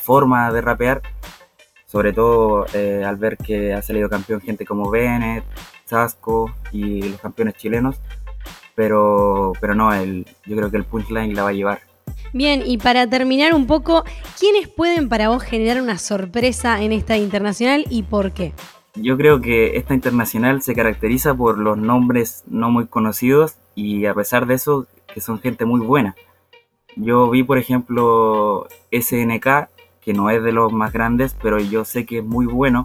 forma 0.00 0.50
de 0.50 0.62
rapear. 0.62 1.02
sobre 1.84 2.14
todo 2.14 2.66
eh, 2.72 3.04
al 3.06 3.16
ver 3.16 3.36
que 3.36 3.74
ha 3.74 3.82
salido 3.82 4.08
campeón 4.08 4.40
gente 4.40 4.64
como 4.64 4.90
Bennett, 4.90 5.44
Sasco 5.84 6.54
y 6.72 7.02
los 7.02 7.20
campeones 7.20 7.54
chilenos, 7.54 8.00
pero, 8.74 9.52
pero 9.60 9.74
no, 9.74 9.92
el, 9.92 10.26
yo 10.46 10.56
creo 10.56 10.70
que 10.70 10.76
el 10.76 10.84
punchline 10.84 11.34
la 11.34 11.44
va 11.44 11.50
a 11.50 11.52
llevar. 11.52 11.80
Bien, 12.32 12.62
y 12.66 12.78
para 12.78 13.08
terminar 13.08 13.54
un 13.54 13.66
poco, 13.66 14.04
¿quiénes 14.38 14.68
pueden 14.68 15.08
para 15.08 15.28
vos 15.28 15.42
generar 15.42 15.80
una 15.80 15.98
sorpresa 15.98 16.82
en 16.82 16.92
esta 16.92 17.16
internacional 17.16 17.84
y 17.88 18.02
por 18.02 18.32
qué? 18.32 18.52
Yo 18.96 19.16
creo 19.16 19.40
que 19.40 19.76
esta 19.76 19.94
internacional 19.94 20.62
se 20.62 20.74
caracteriza 20.74 21.34
por 21.34 21.58
los 21.58 21.76
nombres 21.76 22.44
no 22.46 22.70
muy 22.70 22.86
conocidos 22.86 23.56
y 23.74 24.06
a 24.06 24.14
pesar 24.14 24.46
de 24.46 24.54
eso, 24.54 24.86
que 25.12 25.20
son 25.20 25.40
gente 25.40 25.64
muy 25.64 25.80
buena. 25.80 26.14
Yo 26.96 27.28
vi, 27.30 27.42
por 27.42 27.58
ejemplo, 27.58 28.68
SNK, 28.92 29.68
que 30.00 30.12
no 30.12 30.30
es 30.30 30.42
de 30.42 30.52
los 30.52 30.72
más 30.72 30.92
grandes, 30.92 31.36
pero 31.42 31.58
yo 31.58 31.84
sé 31.84 32.06
que 32.06 32.18
es 32.18 32.24
muy 32.24 32.46
bueno 32.46 32.84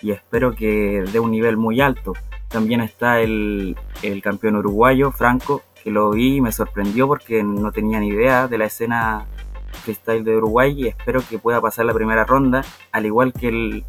y 0.00 0.12
espero 0.12 0.54
que 0.54 1.04
dé 1.12 1.20
un 1.20 1.30
nivel 1.30 1.56
muy 1.56 1.80
alto. 1.80 2.14
También 2.52 2.80
está 2.82 3.20
el, 3.20 3.76
el 4.02 4.22
campeón 4.22 4.56
uruguayo, 4.56 5.10
Franco, 5.10 5.62
que 5.82 5.90
lo 5.90 6.10
vi 6.10 6.36
y 6.36 6.40
me 6.40 6.52
sorprendió 6.52 7.08
porque 7.08 7.42
no 7.42 7.72
tenía 7.72 7.98
ni 7.98 8.08
idea 8.08 8.46
de 8.46 8.58
la 8.58 8.66
escena 8.66 9.26
freestyle 9.82 10.22
de 10.22 10.36
Uruguay 10.36 10.74
y 10.76 10.86
espero 10.86 11.22
que 11.28 11.38
pueda 11.38 11.60
pasar 11.60 11.86
la 11.86 11.94
primera 11.94 12.24
ronda, 12.24 12.62
al 12.92 13.06
igual 13.06 13.32
que 13.32 13.48
el, 13.48 13.84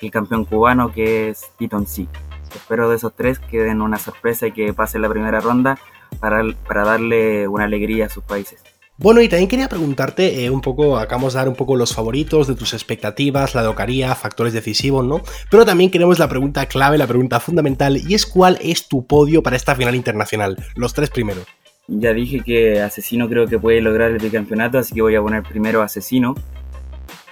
el 0.00 0.10
campeón 0.10 0.44
cubano 0.44 0.92
que 0.92 1.30
es 1.30 1.50
Titon 1.58 1.86
C. 1.86 2.06
Espero 2.54 2.88
de 2.88 2.96
esos 2.96 3.14
tres 3.14 3.38
que 3.38 3.62
den 3.62 3.82
una 3.82 3.98
sorpresa 3.98 4.46
y 4.46 4.52
que 4.52 4.72
pase 4.72 4.98
la 4.98 5.08
primera 5.08 5.40
ronda 5.40 5.78
para, 6.20 6.42
para 6.66 6.84
darle 6.84 7.48
una 7.48 7.64
alegría 7.64 8.06
a 8.06 8.08
sus 8.08 8.24
países. 8.24 8.62
Bueno, 8.98 9.20
y 9.20 9.28
también 9.28 9.48
quería 9.48 9.68
preguntarte 9.68 10.44
eh, 10.44 10.50
un 10.50 10.62
poco, 10.62 10.96
acabamos 10.96 11.34
de 11.34 11.38
dar 11.38 11.48
un 11.50 11.54
poco 11.54 11.76
los 11.76 11.94
favoritos 11.94 12.46
de 12.46 12.54
tus 12.54 12.72
expectativas, 12.72 13.54
la 13.54 13.62
docaría, 13.62 14.14
factores 14.14 14.54
decisivos, 14.54 15.04
¿no? 15.04 15.20
Pero 15.50 15.66
también 15.66 15.90
queremos 15.90 16.18
la 16.18 16.30
pregunta 16.30 16.64
clave, 16.64 16.96
la 16.96 17.06
pregunta 17.06 17.38
fundamental, 17.38 17.98
y 17.98 18.14
es 18.14 18.24
cuál 18.24 18.58
es 18.62 18.88
tu 18.88 19.06
podio 19.06 19.42
para 19.42 19.56
esta 19.56 19.74
final 19.74 19.94
internacional, 19.94 20.56
los 20.76 20.94
tres 20.94 21.10
primeros. 21.10 21.44
Ya 21.88 22.14
dije 22.14 22.40
que 22.40 22.80
Asesino 22.80 23.28
creo 23.28 23.46
que 23.46 23.58
puede 23.58 23.82
lograr 23.82 24.12
el 24.12 24.18
bicampeonato, 24.18 24.78
así 24.78 24.94
que 24.94 25.02
voy 25.02 25.14
a 25.14 25.20
poner 25.20 25.42
primero 25.42 25.82
Asesino. 25.82 26.34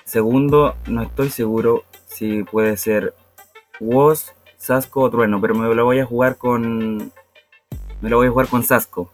Segundo, 0.05 0.77
no 0.87 1.03
estoy 1.03 1.31
seguro 1.31 1.85
si 2.07 2.43
puede 2.45 2.77
ser 2.77 3.15
Woz, 3.81 4.33
Sasco 4.59 5.01
o 5.01 5.11
Trueno, 5.11 5.41
pero 5.41 5.55
me 5.55 5.75
lo 5.75 5.85
voy 5.85 5.99
a 5.99 6.05
jugar 6.05 6.37
con. 6.37 7.11
Me 8.01 8.11
lo 8.11 8.19
voy 8.19 8.29
a 8.29 8.31
jugar 8.31 8.49
con 8.49 8.63
Sasco. 8.63 9.11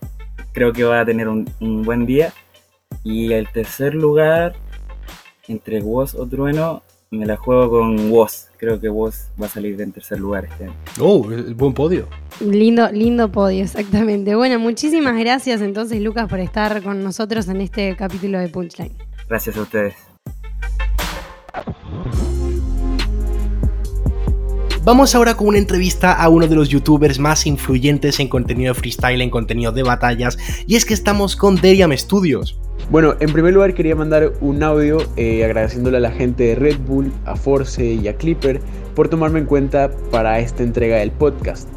Creo 0.53 0.73
que 0.73 0.85
va 0.85 1.01
a 1.01 1.05
tener 1.05 1.29
un, 1.29 1.49
un 1.61 1.83
buen 1.83 2.07
día. 2.07 2.33
Y 3.05 3.33
el 3.33 3.49
tercer 3.51 3.95
lugar, 3.95 4.55
entre 5.49 5.81
Woz 5.81 6.15
o 6.15 6.27
Trueno, 6.27 6.83
me 7.11 7.27
la 7.27 7.37
juego 7.37 7.71
con 7.71 8.11
Woz. 8.11 8.47
Creo 8.57 8.81
que 8.81 8.89
Woz 8.89 9.29
va 9.41 9.47
a 9.47 9.49
salir 9.49 9.81
en 9.81 9.93
tercer 9.93 10.21
lugar 10.21 10.45
este 10.45 10.65
año. 10.65 10.75
Oh, 11.01 11.27
buen 11.57 11.73
podio. 11.73 12.07
Lindo, 12.41 12.91
lindo 12.93 13.33
podio, 13.33 13.65
exactamente. 13.65 14.35
Bueno, 14.35 14.59
muchísimas 14.59 15.19
gracias 15.19 15.61
entonces, 15.61 16.01
Lucas, 16.01 16.29
por 16.29 16.41
estar 16.41 16.83
con 16.83 17.03
nosotros 17.03 17.49
en 17.49 17.61
este 17.63 17.97
capítulo 17.97 18.39
de 18.39 18.49
Punchline. 18.49 18.97
Gracias 19.29 19.57
a 19.57 19.63
ustedes. 19.63 20.10
Vamos 24.90 25.14
ahora 25.14 25.37
con 25.37 25.46
una 25.46 25.59
entrevista 25.59 26.12
a 26.12 26.29
uno 26.29 26.48
de 26.48 26.57
los 26.57 26.68
youtubers 26.68 27.20
más 27.20 27.46
influyentes 27.46 28.18
en 28.18 28.26
contenido 28.26 28.74
de 28.74 28.81
freestyle, 28.81 29.22
en 29.22 29.31
contenido 29.31 29.70
de 29.70 29.85
batallas, 29.85 30.37
y 30.66 30.74
es 30.74 30.85
que 30.85 30.94
estamos 30.94 31.37
con 31.37 31.55
Deriam 31.55 31.96
Studios. 31.96 32.59
Bueno, 32.90 33.14
en 33.20 33.33
primer 33.33 33.55
lugar 33.55 33.72
quería 33.72 33.94
mandar 33.94 34.33
un 34.40 34.64
audio 34.64 34.98
eh, 35.16 35.44
agradeciéndole 35.44 35.98
a 35.98 36.00
la 36.00 36.11
gente 36.11 36.42
de 36.42 36.55
Red 36.57 36.79
Bull, 36.88 37.12
a 37.24 37.37
Force 37.37 37.85
y 37.85 38.09
a 38.09 38.16
Clipper 38.16 38.61
por 38.96 39.09
tomarme 39.09 39.38
en 39.38 39.46
cuenta 39.46 39.92
para 40.11 40.40
esta 40.40 40.64
entrega 40.64 40.96
del 40.96 41.12
podcast. 41.12 41.68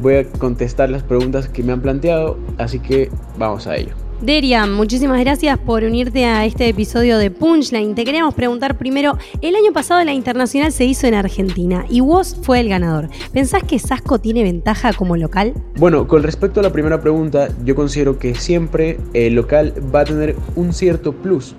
Voy 0.00 0.14
a 0.14 0.24
contestar 0.24 0.90
las 0.90 1.02
preguntas 1.02 1.48
que 1.48 1.64
me 1.64 1.72
han 1.72 1.80
planteado, 1.80 2.38
así 2.58 2.78
que 2.78 3.10
vamos 3.36 3.66
a 3.66 3.74
ello. 3.74 4.03
Deriam, 4.24 4.72
muchísimas 4.72 5.20
gracias 5.20 5.58
por 5.58 5.84
unirte 5.84 6.24
a 6.24 6.46
este 6.46 6.66
episodio 6.66 7.18
de 7.18 7.30
Punchline. 7.30 7.94
Te 7.94 8.06
queríamos 8.06 8.32
preguntar 8.32 8.78
primero, 8.78 9.18
el 9.42 9.54
año 9.54 9.70
pasado 9.74 10.02
la 10.02 10.14
internacional 10.14 10.72
se 10.72 10.86
hizo 10.86 11.06
en 11.06 11.12
Argentina 11.12 11.84
y 11.90 12.00
vos 12.00 12.34
fue 12.40 12.60
el 12.60 12.70
ganador. 12.70 13.10
¿Pensás 13.34 13.62
que 13.64 13.78
Sasco 13.78 14.18
tiene 14.18 14.42
ventaja 14.42 14.94
como 14.94 15.18
local? 15.18 15.52
Bueno, 15.76 16.08
con 16.08 16.22
respecto 16.22 16.60
a 16.60 16.62
la 16.62 16.72
primera 16.72 17.02
pregunta, 17.02 17.50
yo 17.66 17.74
considero 17.74 18.18
que 18.18 18.34
siempre 18.34 18.98
el 19.12 19.34
local 19.34 19.74
va 19.94 20.00
a 20.00 20.04
tener 20.06 20.36
un 20.56 20.72
cierto 20.72 21.12
plus, 21.12 21.54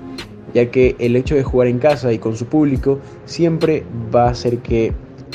ya 0.56 0.72
que 0.72 0.96
el 0.98 1.16
hecho 1.16 1.36
de 1.36 1.44
jugar 1.44 1.68
en 1.68 1.78
casa 1.78 2.12
y 2.14 2.18
con 2.18 2.36
su 2.36 2.48
público 2.48 3.00
siempre 3.26 3.84
va 4.12 4.26
a 4.26 4.32
hacer 4.32 4.58
que 4.58 4.92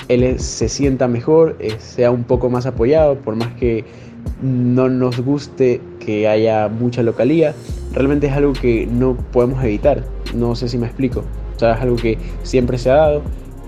él 0.08 0.40
se 0.40 0.68
sienta 0.68 1.06
mejor, 1.06 1.56
eh, 1.60 1.76
sea 1.78 2.10
un 2.10 2.24
poco 2.24 2.50
más 2.50 2.66
apoyado, 2.66 3.20
por 3.20 3.36
más 3.36 3.54
que 3.54 3.84
no 4.42 4.88
nos 4.88 5.20
guste 5.20 5.80
que 5.98 6.28
haya 6.28 6.68
mucha 6.68 7.02
localía, 7.02 7.54
realmente 7.92 8.26
es 8.26 8.32
algo 8.32 8.52
que 8.52 8.86
no 8.86 9.16
podemos 9.32 9.62
evitar. 9.64 10.04
No 10.34 10.54
sé 10.54 10.68
si 10.68 10.78
me 10.78 10.86
explico. 10.86 11.24
O 11.56 11.58
sea, 11.58 11.74
es 11.74 11.80
algo 11.80 11.96
que 11.96 12.18
siempre 12.42 12.78
se 12.78 12.90
ha 12.90 12.94
dado 12.94 13.22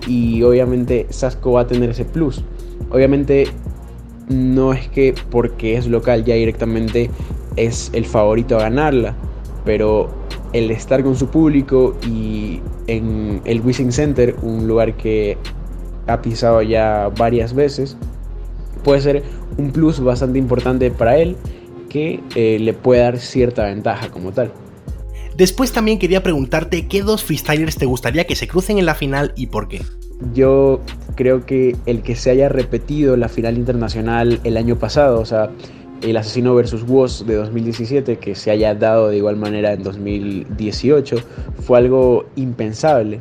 y 0.07 0.41
obviamente 0.43 1.07
Sasco 1.09 1.53
va 1.53 1.61
a 1.61 1.67
tener 1.67 1.89
ese 1.89 2.05
plus. 2.05 2.43
Obviamente 2.89 3.47
no 4.29 4.73
es 4.73 4.87
que 4.89 5.13
porque 5.29 5.77
es 5.77 5.87
local 5.87 6.23
ya 6.23 6.35
directamente 6.35 7.09
es 7.55 7.91
el 7.93 8.05
favorito 8.05 8.57
a 8.57 8.63
ganarla, 8.63 9.15
pero 9.65 10.09
el 10.53 10.71
estar 10.71 11.03
con 11.03 11.15
su 11.15 11.27
público 11.27 11.95
y 12.07 12.61
en 12.87 13.41
el 13.45 13.61
Wishing 13.61 13.91
Center, 13.91 14.35
un 14.41 14.67
lugar 14.67 14.95
que 14.95 15.37
ha 16.07 16.21
pisado 16.21 16.61
ya 16.61 17.09
varias 17.17 17.53
veces, 17.53 17.97
puede 18.83 19.01
ser 19.01 19.23
un 19.57 19.71
plus 19.71 19.99
bastante 19.99 20.39
importante 20.39 20.91
para 20.91 21.17
él 21.17 21.35
que 21.89 22.19
eh, 22.35 22.57
le 22.59 22.73
puede 22.73 23.01
dar 23.01 23.19
cierta 23.19 23.65
ventaja 23.65 24.09
como 24.09 24.31
tal. 24.31 24.51
Después 25.37 25.71
también 25.71 25.97
quería 25.97 26.21
preguntarte 26.21 26.87
qué 26.87 27.01
dos 27.01 27.23
freestylers 27.23 27.77
te 27.77 27.85
gustaría 27.85 28.25
que 28.25 28.35
se 28.35 28.47
crucen 28.47 28.77
en 28.77 28.85
la 28.85 28.95
final 28.95 29.33
y 29.35 29.47
por 29.47 29.67
qué. 29.67 29.81
Yo 30.33 30.81
creo 31.15 31.45
que 31.45 31.75
el 31.85 32.01
que 32.01 32.15
se 32.15 32.29
haya 32.29 32.49
repetido 32.49 33.17
la 33.17 33.29
final 33.29 33.57
internacional 33.57 34.39
el 34.43 34.57
año 34.57 34.77
pasado, 34.77 35.19
o 35.19 35.25
sea, 35.25 35.49
el 36.01 36.17
asesino 36.17 36.53
versus 36.53 36.83
Woz 36.87 37.25
de 37.25 37.35
2017, 37.35 38.17
que 38.17 38.35
se 38.35 38.51
haya 38.51 38.75
dado 38.75 39.09
de 39.09 39.17
igual 39.17 39.37
manera 39.37 39.73
en 39.73 39.83
2018, 39.83 41.17
fue 41.61 41.77
algo 41.79 42.25
impensable. 42.35 43.19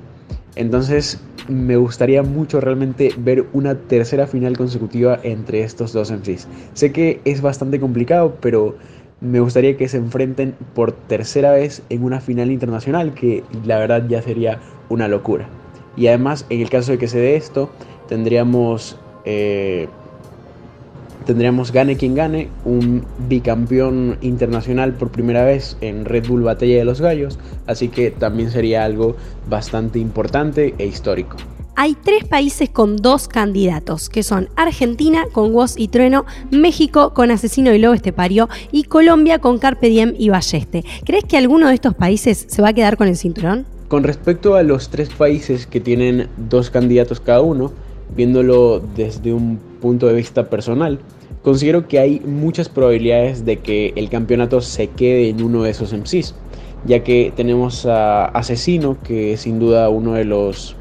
Entonces 0.54 1.20
me 1.48 1.76
gustaría 1.76 2.22
mucho 2.22 2.60
realmente 2.60 3.12
ver 3.18 3.46
una 3.52 3.74
tercera 3.74 4.26
final 4.26 4.56
consecutiva 4.56 5.18
entre 5.22 5.62
estos 5.62 5.92
dos 5.92 6.10
MCs. 6.10 6.46
Sé 6.74 6.92
que 6.92 7.20
es 7.24 7.42
bastante 7.42 7.80
complicado, 7.80 8.36
pero 8.40 8.76
me 9.20 9.40
gustaría 9.40 9.76
que 9.76 9.88
se 9.88 9.98
enfrenten 9.98 10.54
por 10.74 10.92
tercera 10.92 11.52
vez 11.52 11.82
en 11.88 12.04
una 12.04 12.20
final 12.20 12.50
internacional, 12.50 13.14
que 13.14 13.44
la 13.64 13.78
verdad 13.78 14.06
ya 14.08 14.20
sería 14.20 14.60
una 14.88 15.08
locura. 15.08 15.48
Y 15.96 16.08
además, 16.08 16.46
en 16.50 16.60
el 16.60 16.70
caso 16.70 16.92
de 16.92 16.98
que 16.98 17.08
se 17.08 17.18
dé 17.18 17.36
esto, 17.36 17.70
tendríamos 18.08 18.98
eh, 19.24 19.88
tendríamos 21.22 21.72
gane 21.72 21.96
quien 21.96 22.14
gane, 22.14 22.48
un 22.64 23.04
bicampeón 23.28 24.18
internacional 24.20 24.94
por 24.94 25.10
primera 25.10 25.44
vez 25.44 25.76
en 25.80 26.04
Red 26.04 26.28
Bull 26.28 26.42
Batalla 26.42 26.76
de 26.76 26.84
los 26.84 27.00
Gallos, 27.00 27.38
así 27.66 27.88
que 27.88 28.10
también 28.10 28.50
sería 28.50 28.84
algo 28.84 29.16
bastante 29.48 29.98
importante 29.98 30.74
e 30.78 30.86
histórico. 30.86 31.36
Hay 31.74 31.94
tres 31.94 32.24
países 32.24 32.68
con 32.68 32.96
dos 32.96 33.28
candidatos, 33.28 34.10
que 34.10 34.22
son 34.22 34.50
Argentina 34.56 35.24
con 35.32 35.54
Woz 35.54 35.78
y 35.78 35.88
Trueno, 35.88 36.26
México 36.50 37.14
con 37.14 37.30
Asesino 37.30 37.72
y 37.72 37.78
Lobo 37.78 37.94
Estepario 37.94 38.50
y 38.72 38.84
Colombia 38.84 39.38
con 39.38 39.58
Carpe 39.58 39.88
Diem 39.88 40.14
y 40.18 40.28
Balleste. 40.28 40.84
¿Crees 41.06 41.24
que 41.24 41.38
alguno 41.38 41.68
de 41.68 41.74
estos 41.74 41.94
países 41.94 42.44
se 42.46 42.60
va 42.60 42.68
a 42.68 42.72
quedar 42.74 42.98
con 42.98 43.08
el 43.08 43.16
cinturón? 43.16 43.64
Con 43.88 44.02
respecto 44.02 44.54
a 44.54 44.62
los 44.62 44.90
tres 44.90 45.08
países 45.08 45.66
que 45.66 45.80
tienen 45.80 46.28
dos 46.36 46.68
candidatos 46.68 47.20
cada 47.20 47.40
uno, 47.40 47.72
viéndolo 48.14 48.82
desde 48.94 49.32
un 49.32 49.71
punto 49.82 50.06
de 50.06 50.14
vista 50.14 50.48
personal, 50.48 51.00
considero 51.42 51.88
que 51.88 51.98
hay 51.98 52.20
muchas 52.20 52.70
probabilidades 52.70 53.44
de 53.44 53.58
que 53.58 53.92
el 53.96 54.08
campeonato 54.08 54.62
se 54.62 54.86
quede 54.86 55.28
en 55.28 55.42
uno 55.42 55.64
de 55.64 55.70
esos 55.70 55.92
MCs, 55.92 56.34
ya 56.86 57.04
que 57.04 57.32
tenemos 57.36 57.84
a 57.84 58.26
Asesino, 58.26 58.96
que 59.02 59.34
es 59.34 59.40
sin 59.42 59.58
duda 59.58 59.90
uno 59.90 60.14
de 60.14 60.24
los 60.24 60.76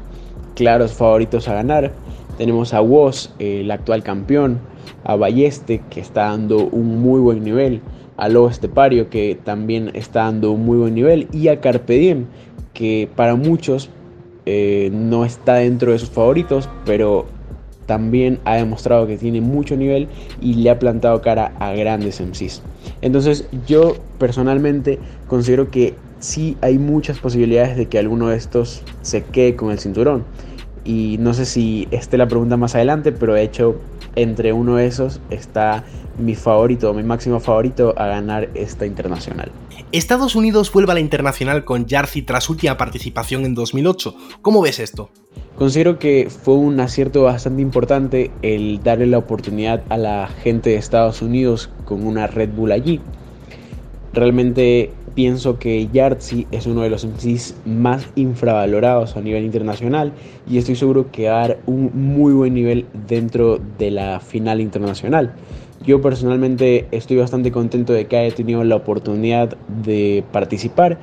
claros 0.54 0.92
favoritos 0.92 1.48
a 1.48 1.54
ganar, 1.54 1.92
tenemos 2.38 2.72
a 2.72 2.80
Woz, 2.80 3.30
el 3.38 3.70
actual 3.70 4.02
campeón, 4.02 4.60
a 5.04 5.16
Balleste, 5.16 5.82
que 5.90 6.00
está 6.00 6.22
dando 6.26 6.66
un 6.68 7.02
muy 7.02 7.20
buen 7.20 7.44
nivel, 7.44 7.82
a 8.16 8.28
Lobo 8.28 8.48
Estepario, 8.48 9.10
que 9.10 9.38
también 9.44 9.90
está 9.94 10.24
dando 10.24 10.52
un 10.52 10.64
muy 10.64 10.78
buen 10.78 10.94
nivel, 10.94 11.28
y 11.32 11.48
a 11.48 11.60
Carpe 11.60 11.94
Diem, 11.94 12.26
que 12.72 13.08
para 13.16 13.34
muchos 13.34 13.90
eh, 14.46 14.90
no 14.92 15.24
está 15.24 15.56
dentro 15.56 15.92
de 15.92 15.98
sus 15.98 16.10
favoritos, 16.10 16.68
pero 16.84 17.26
también 17.92 18.38
ha 18.46 18.54
demostrado 18.54 19.06
que 19.06 19.18
tiene 19.18 19.42
mucho 19.42 19.76
nivel 19.76 20.08
y 20.40 20.54
le 20.54 20.70
ha 20.70 20.78
plantado 20.78 21.20
cara 21.20 21.52
a 21.58 21.72
grandes 21.72 22.22
MCs. 22.22 22.62
Entonces 23.02 23.46
yo 23.66 23.96
personalmente 24.18 24.98
considero 25.28 25.70
que 25.70 25.92
sí 26.18 26.56
hay 26.62 26.78
muchas 26.78 27.18
posibilidades 27.18 27.76
de 27.76 27.88
que 27.88 27.98
alguno 27.98 28.28
de 28.28 28.38
estos 28.38 28.82
se 29.02 29.24
quede 29.24 29.56
con 29.56 29.70
el 29.72 29.78
cinturón. 29.78 30.24
y 30.84 31.18
no 31.20 31.34
sé 31.34 31.44
si 31.44 31.86
esté 31.90 32.16
la 32.16 32.26
pregunta 32.28 32.56
más 32.56 32.74
adelante, 32.74 33.12
pero 33.12 33.34
de 33.34 33.42
hecho 33.42 33.76
entre 34.16 34.54
uno 34.54 34.76
de 34.76 34.86
esos 34.86 35.20
está 35.28 35.84
mi 36.18 36.34
favorito, 36.34 36.94
mi 36.94 37.02
máximo 37.02 37.40
favorito 37.40 37.94
a 37.98 38.06
ganar 38.06 38.48
esta 38.54 38.86
internacional. 38.86 39.52
Estados 39.92 40.34
Unidos 40.34 40.72
vuelve 40.72 40.92
a 40.92 40.94
la 40.94 41.00
internacional 41.00 41.66
con 41.66 41.86
Jarzi 41.86 42.22
tras 42.22 42.48
última 42.48 42.78
participación 42.78 43.44
en 43.44 43.54
2008. 43.54 44.14
¿Cómo 44.40 44.62
ves 44.62 44.78
esto? 44.78 45.10
Considero 45.56 45.98
que 45.98 46.28
fue 46.30 46.54
un 46.54 46.80
acierto 46.80 47.24
bastante 47.24 47.60
importante 47.60 48.30
el 48.40 48.82
darle 48.82 49.06
la 49.06 49.18
oportunidad 49.18 49.82
a 49.90 49.98
la 49.98 50.26
gente 50.26 50.70
de 50.70 50.76
Estados 50.76 51.20
Unidos 51.20 51.68
con 51.84 52.06
una 52.06 52.26
Red 52.26 52.50
Bull 52.56 52.72
allí. 52.72 53.00
Realmente 54.14 54.90
pienso 55.14 55.58
que 55.58 55.88
Yartzi 55.92 56.46
es 56.52 56.66
uno 56.66 56.82
de 56.82 56.90
los 56.90 57.04
MCs 57.04 57.54
más 57.66 58.08
infravalorados 58.14 59.16
a 59.16 59.20
nivel 59.20 59.44
internacional 59.44 60.12
y 60.48 60.56
estoy 60.56 60.74
seguro 60.74 61.10
que 61.12 61.28
va 61.28 61.36
a 61.36 61.48
dar 61.48 61.58
un 61.66 61.90
muy 61.94 62.32
buen 62.32 62.54
nivel 62.54 62.86
dentro 63.06 63.60
de 63.78 63.90
la 63.90 64.20
final 64.20 64.60
internacional. 64.60 65.34
Yo 65.84 66.00
personalmente 66.00 66.86
estoy 66.92 67.18
bastante 67.18 67.52
contento 67.52 67.92
de 67.92 68.06
que 68.06 68.16
haya 68.16 68.34
tenido 68.34 68.64
la 68.64 68.76
oportunidad 68.76 69.56
de 69.84 70.24
participar 70.32 70.98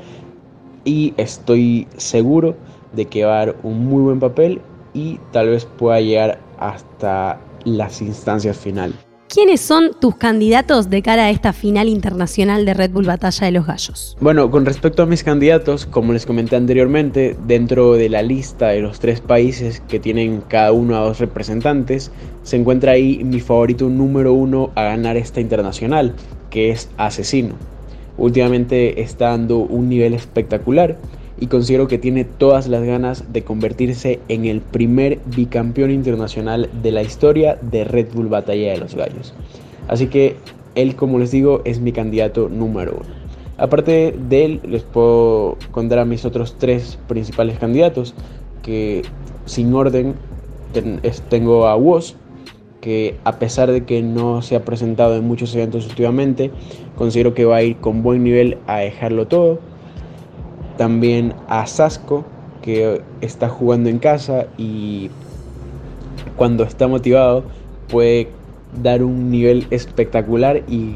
y 0.86 1.14
estoy 1.18 1.88
seguro 1.98 2.56
de 2.94 3.06
que 3.06 3.26
va 3.26 3.42
a 3.42 3.46
dar 3.46 3.56
un 3.64 3.86
muy 3.86 4.02
buen 4.02 4.20
papel 4.20 4.62
y 4.94 5.20
tal 5.32 5.50
vez 5.50 5.66
pueda 5.66 6.02
llegar 6.02 6.40
hasta 6.58 7.40
las 7.66 8.02
instancias 8.02 8.58
finales. 8.58 8.96
¿Quiénes 9.32 9.62
son 9.62 9.92
tus 10.02 10.16
candidatos 10.16 10.90
de 10.90 11.04
cara 11.04 11.26
a 11.26 11.30
esta 11.30 11.54
final 11.54 11.88
internacional 11.88 12.66
de 12.66 12.74
Red 12.74 12.90
Bull 12.90 13.06
Batalla 13.06 13.46
de 13.46 13.52
los 13.52 13.68
Gallos? 13.68 14.18
Bueno, 14.20 14.50
con 14.50 14.66
respecto 14.66 15.04
a 15.04 15.06
mis 15.06 15.24
candidatos, 15.24 15.86
como 15.86 16.14
les 16.14 16.26
comenté 16.26 16.56
anteriormente, 16.56 17.38
dentro 17.46 17.94
de 17.94 18.10
la 18.10 18.24
lista 18.24 18.70
de 18.70 18.82
los 18.82 19.00
tres 19.00 19.22
países 19.22 19.84
que 19.88 20.00
tienen 20.00 20.42
cada 20.48 20.72
uno 20.72 20.96
a 20.98 21.02
dos 21.02 21.20
representantes, 21.20 22.12
se 22.42 22.56
encuentra 22.56 22.94
ahí 22.94 23.24
mi 23.24 23.40
favorito 23.40 23.88
número 23.88 24.34
uno 24.34 24.72
a 24.74 24.86
ganar 24.86 25.16
esta 25.16 25.40
internacional, 25.40 26.16
que 26.50 26.72
es 26.72 26.90
Asesino. 26.98 27.54
Últimamente 28.18 29.00
está 29.00 29.30
dando 29.30 29.60
un 29.60 29.90
nivel 29.90 30.16
espectacular 30.16 30.98
y 31.40 31.48
considero 31.48 31.88
que 31.88 31.98
tiene 31.98 32.26
todas 32.26 32.68
las 32.68 32.84
ganas 32.84 33.32
de 33.32 33.44
convertirse 33.44 34.20
en 34.28 34.46
el 34.46 34.62
primer 34.62 35.20
bicampeón 35.26 35.92
internacional 35.92 36.70
de 36.82 36.92
la 36.92 37.02
historia 37.02 37.58
de 37.62 37.86
Red 37.86 38.08
Bull 38.14 38.28
Batalla 38.28 38.72
de 38.72 38.78
los 38.78 38.96
Gallos. 38.96 39.34
Así 39.88 40.08
que 40.08 40.36
él, 40.76 40.96
como 40.96 41.20
les 41.20 41.32
digo, 41.32 41.62
es 41.66 41.80
mi 41.80 41.92
candidato 41.92 42.50
número 42.50 43.00
uno. 43.02 43.20
Aparte 43.58 44.16
de 44.30 44.46
él, 44.46 44.62
les 44.68 44.84
puedo 44.84 45.58
contar 45.72 46.00
a 46.00 46.06
mis 46.06 46.26
otros 46.26 46.56
tres 46.58 46.98
principales 47.08 47.58
candidatos, 47.58 48.14
que 48.62 49.02
sin 49.46 49.74
orden 49.74 50.16
tengo 51.30 51.68
a 51.68 51.76
Woz, 51.76 52.16
que 52.80 53.16
a 53.26 53.40
pesar 53.40 53.72
de 53.72 53.84
que 53.84 54.02
no 54.02 54.42
se 54.42 54.56
ha 54.56 54.64
presentado 54.64 55.16
en 55.16 55.28
muchos 55.28 55.54
eventos 55.56 55.88
últimamente, 55.88 56.52
considero 56.96 57.34
que 57.34 57.44
va 57.44 57.58
a 57.58 57.64
ir 57.64 57.78
con 57.78 58.04
buen 58.04 58.24
nivel 58.24 58.58
a 58.68 58.78
dejarlo 58.78 59.28
todo 59.28 59.60
también 60.80 61.34
a 61.50 61.68
Sasco, 61.68 62.24
que 62.62 63.02
está 63.20 63.50
jugando 63.50 63.90
en 63.90 64.00
casa 64.00 64.48
y 64.58 65.10
cuando 66.38 66.64
está 66.64 66.88
motivado 66.88 67.44
puede 67.90 68.30
dar 68.82 69.04
un 69.04 69.30
nivel 69.30 69.68
espectacular 69.72 70.64
y 70.70 70.96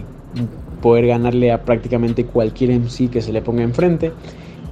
poder 0.81 1.07
ganarle 1.07 1.51
a 1.51 1.65
prácticamente 1.65 2.25
cualquier 2.25 2.71
MC 2.79 3.09
que 3.09 3.21
se 3.21 3.33
le 3.33 3.41
ponga 3.41 3.63
enfrente. 3.63 4.13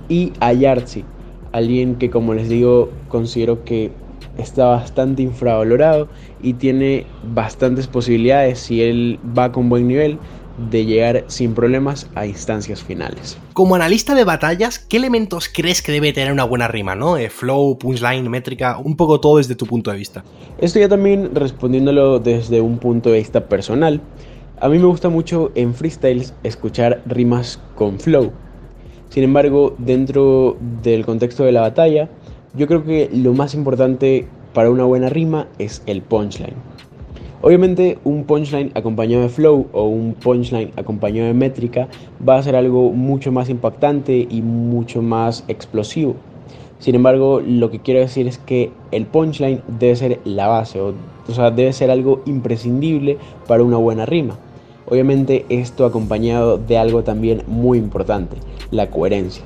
Y 0.08 0.32
a 0.40 0.54
Yartzi, 0.54 1.04
alguien 1.52 1.96
que 1.96 2.10
como 2.10 2.34
les 2.34 2.48
digo 2.48 2.90
considero 3.10 3.66
que 3.66 3.92
está 4.38 4.68
bastante 4.68 5.24
infravalorado 5.24 6.08
y 6.42 6.54
tiene 6.54 7.06
bastantes 7.36 7.88
posibilidades 7.88 8.60
si 8.60 8.82
él 8.82 9.20
va 9.38 9.52
con 9.52 9.68
buen 9.68 9.90
nivel 9.90 10.20
de 10.70 10.86
llegar 10.86 11.26
sin 11.28 11.54
problemas 11.54 12.08
a 12.16 12.26
instancias 12.26 12.84
finales. 12.84 13.38
Como 13.54 13.76
analista 13.76 14.16
de 14.16 14.24
batallas, 14.24 14.80
¿qué 14.80 14.98
elementos 14.98 15.50
crees 15.54 15.82
que 15.82 15.92
debe 15.92 16.14
tener 16.14 16.32
una 16.32 16.44
buena 16.44 16.68
rima, 16.68 16.96
no? 16.96 17.18
Eh, 17.18 17.30
flow, 17.30 17.78
punchline, 17.78 18.30
métrica, 18.30 18.78
un 18.78 18.96
poco 18.96 19.20
todo 19.20 19.38
desde 19.38 19.56
tu 19.56 19.66
punto 19.66 19.92
de 19.92 19.98
vista. 19.98 20.24
Esto 20.60 20.80
ya 20.80 20.88
también 20.90 21.34
respondiéndolo 21.34 22.20
desde 22.20 22.62
un 22.62 22.78
punto 22.78 23.10
de 23.10 23.20
vista 23.20 23.48
personal. 23.48 24.02
A 24.60 24.70
mí 24.70 24.78
me 24.78 24.86
gusta 24.86 25.10
mucho 25.10 25.52
en 25.56 25.74
freestyles 25.74 26.34
escuchar 26.44 27.02
rimas 27.06 27.60
con 27.76 28.00
flow. 28.00 28.32
Sin 29.10 29.24
embargo, 29.24 29.76
dentro 29.78 30.58
del 30.84 31.06
contexto 31.06 31.44
de 31.44 31.52
la 31.52 31.62
batalla, 31.62 32.10
yo 32.54 32.68
creo 32.68 32.84
que 32.84 33.10
lo 33.12 33.34
más 33.34 33.54
importante 33.54 34.28
para 34.54 34.70
una 34.70 34.84
buena 34.84 35.10
rima 35.10 35.48
es 35.58 35.82
el 35.86 36.02
punchline. 36.02 36.56
Obviamente 37.44 37.98
un 38.04 38.26
punchline 38.26 38.72
acompañado 38.76 39.24
de 39.24 39.30
flow 39.30 39.68
o 39.72 39.86
un 39.86 40.14
punchline 40.14 40.72
acompañado 40.76 41.28
de 41.28 41.34
métrica 41.34 41.88
va 42.28 42.38
a 42.38 42.44
ser 42.44 42.56
algo 42.56 42.92
mucho 42.92 43.32
más 43.32 43.50
impactante 43.50 44.28
y 44.30 44.44
mucho 44.44 45.02
más 45.02 45.44
explosivo. 45.48 46.16
Sin 46.78 46.94
embargo, 46.94 47.42
lo 47.42 47.72
que 47.72 47.80
quiero 47.80 48.00
decir 48.00 48.28
es 48.28 48.38
que 48.38 48.72
el 48.92 49.08
punchline 49.08 49.62
debe 49.80 49.96
ser 49.96 50.20
la 50.24 50.48
base, 50.48 50.82
o, 50.82 50.94
sea, 51.32 51.50
debe 51.50 51.74
ser 51.74 51.90
algo 51.90 52.22
imprescindible 52.26 53.18
para 53.48 53.64
una 53.64 53.78
buena 53.78 54.06
rima. 54.06 54.38
Obviamente 54.88 55.46
esto 55.50 55.86
acompañado 55.86 56.58
de 56.58 56.78
algo 56.78 57.04
también 57.04 57.44
muy 57.48 57.80
importante, 57.80 58.38
la 58.70 58.92
coherencia. 58.92 59.44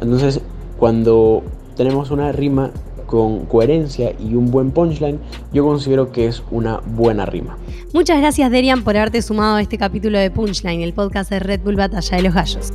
Entonces, 0.00 0.40
cuando 0.78 1.42
tenemos 1.76 2.10
una 2.10 2.32
rima 2.32 2.70
con 3.08 3.46
coherencia 3.46 4.12
y 4.20 4.34
un 4.34 4.50
buen 4.52 4.70
punchline, 4.70 5.18
yo 5.52 5.64
considero 5.64 6.12
que 6.12 6.26
es 6.26 6.42
una 6.50 6.80
buena 6.84 7.26
rima. 7.26 7.56
Muchas 7.94 8.18
gracias 8.18 8.50
Derian 8.50 8.84
por 8.84 8.96
haberte 8.96 9.22
sumado 9.22 9.56
a 9.56 9.62
este 9.62 9.78
capítulo 9.78 10.18
de 10.18 10.30
Punchline, 10.30 10.82
el 10.82 10.92
podcast 10.92 11.30
de 11.30 11.40
Red 11.40 11.62
Bull 11.62 11.76
Batalla 11.76 12.16
de 12.18 12.22
los 12.22 12.34
Gallos. 12.34 12.72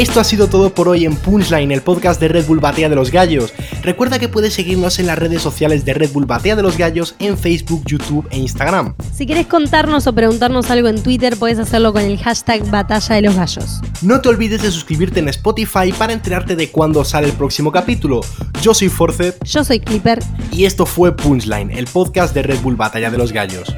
Esto 0.00 0.18
ha 0.18 0.24
sido 0.24 0.46
todo 0.46 0.72
por 0.72 0.88
hoy 0.88 1.04
en 1.04 1.14
Punchline, 1.14 1.70
el 1.72 1.82
podcast 1.82 2.18
de 2.22 2.28
Red 2.28 2.46
Bull 2.46 2.58
Batea 2.58 2.88
de 2.88 2.96
los 2.96 3.10
Gallos. 3.10 3.52
Recuerda 3.82 4.18
que 4.18 4.30
puedes 4.30 4.54
seguirnos 4.54 4.98
en 4.98 5.06
las 5.06 5.18
redes 5.18 5.42
sociales 5.42 5.84
de 5.84 5.92
Red 5.92 6.12
Bull 6.12 6.24
Batea 6.24 6.56
de 6.56 6.62
los 6.62 6.78
Gallos 6.78 7.16
en 7.18 7.36
Facebook, 7.36 7.82
YouTube 7.84 8.26
e 8.30 8.38
Instagram. 8.38 8.94
Si 9.12 9.26
quieres 9.26 9.46
contarnos 9.46 10.06
o 10.06 10.14
preguntarnos 10.14 10.70
algo 10.70 10.88
en 10.88 11.02
Twitter, 11.02 11.36
puedes 11.36 11.58
hacerlo 11.58 11.92
con 11.92 12.00
el 12.00 12.16
hashtag 12.16 12.66
Batalla 12.70 13.16
de 13.16 13.20
los 13.20 13.36
Gallos. 13.36 13.82
No 14.00 14.22
te 14.22 14.30
olvides 14.30 14.62
de 14.62 14.70
suscribirte 14.70 15.20
en 15.20 15.28
Spotify 15.28 15.92
para 15.92 16.14
enterarte 16.14 16.56
de 16.56 16.70
cuándo 16.70 17.04
sale 17.04 17.26
el 17.26 17.34
próximo 17.34 17.70
capítulo. 17.70 18.22
Yo 18.62 18.72
soy 18.72 18.88
Force. 18.88 19.36
Yo 19.44 19.64
soy 19.64 19.80
Clipper. 19.80 20.20
Y 20.50 20.64
esto 20.64 20.86
fue 20.86 21.14
Punchline, 21.14 21.72
el 21.72 21.86
podcast 21.86 22.32
de 22.32 22.42
Red 22.42 22.60
Bull 22.62 22.76
Batalla 22.76 23.10
de 23.10 23.18
los 23.18 23.34
Gallos. 23.34 23.76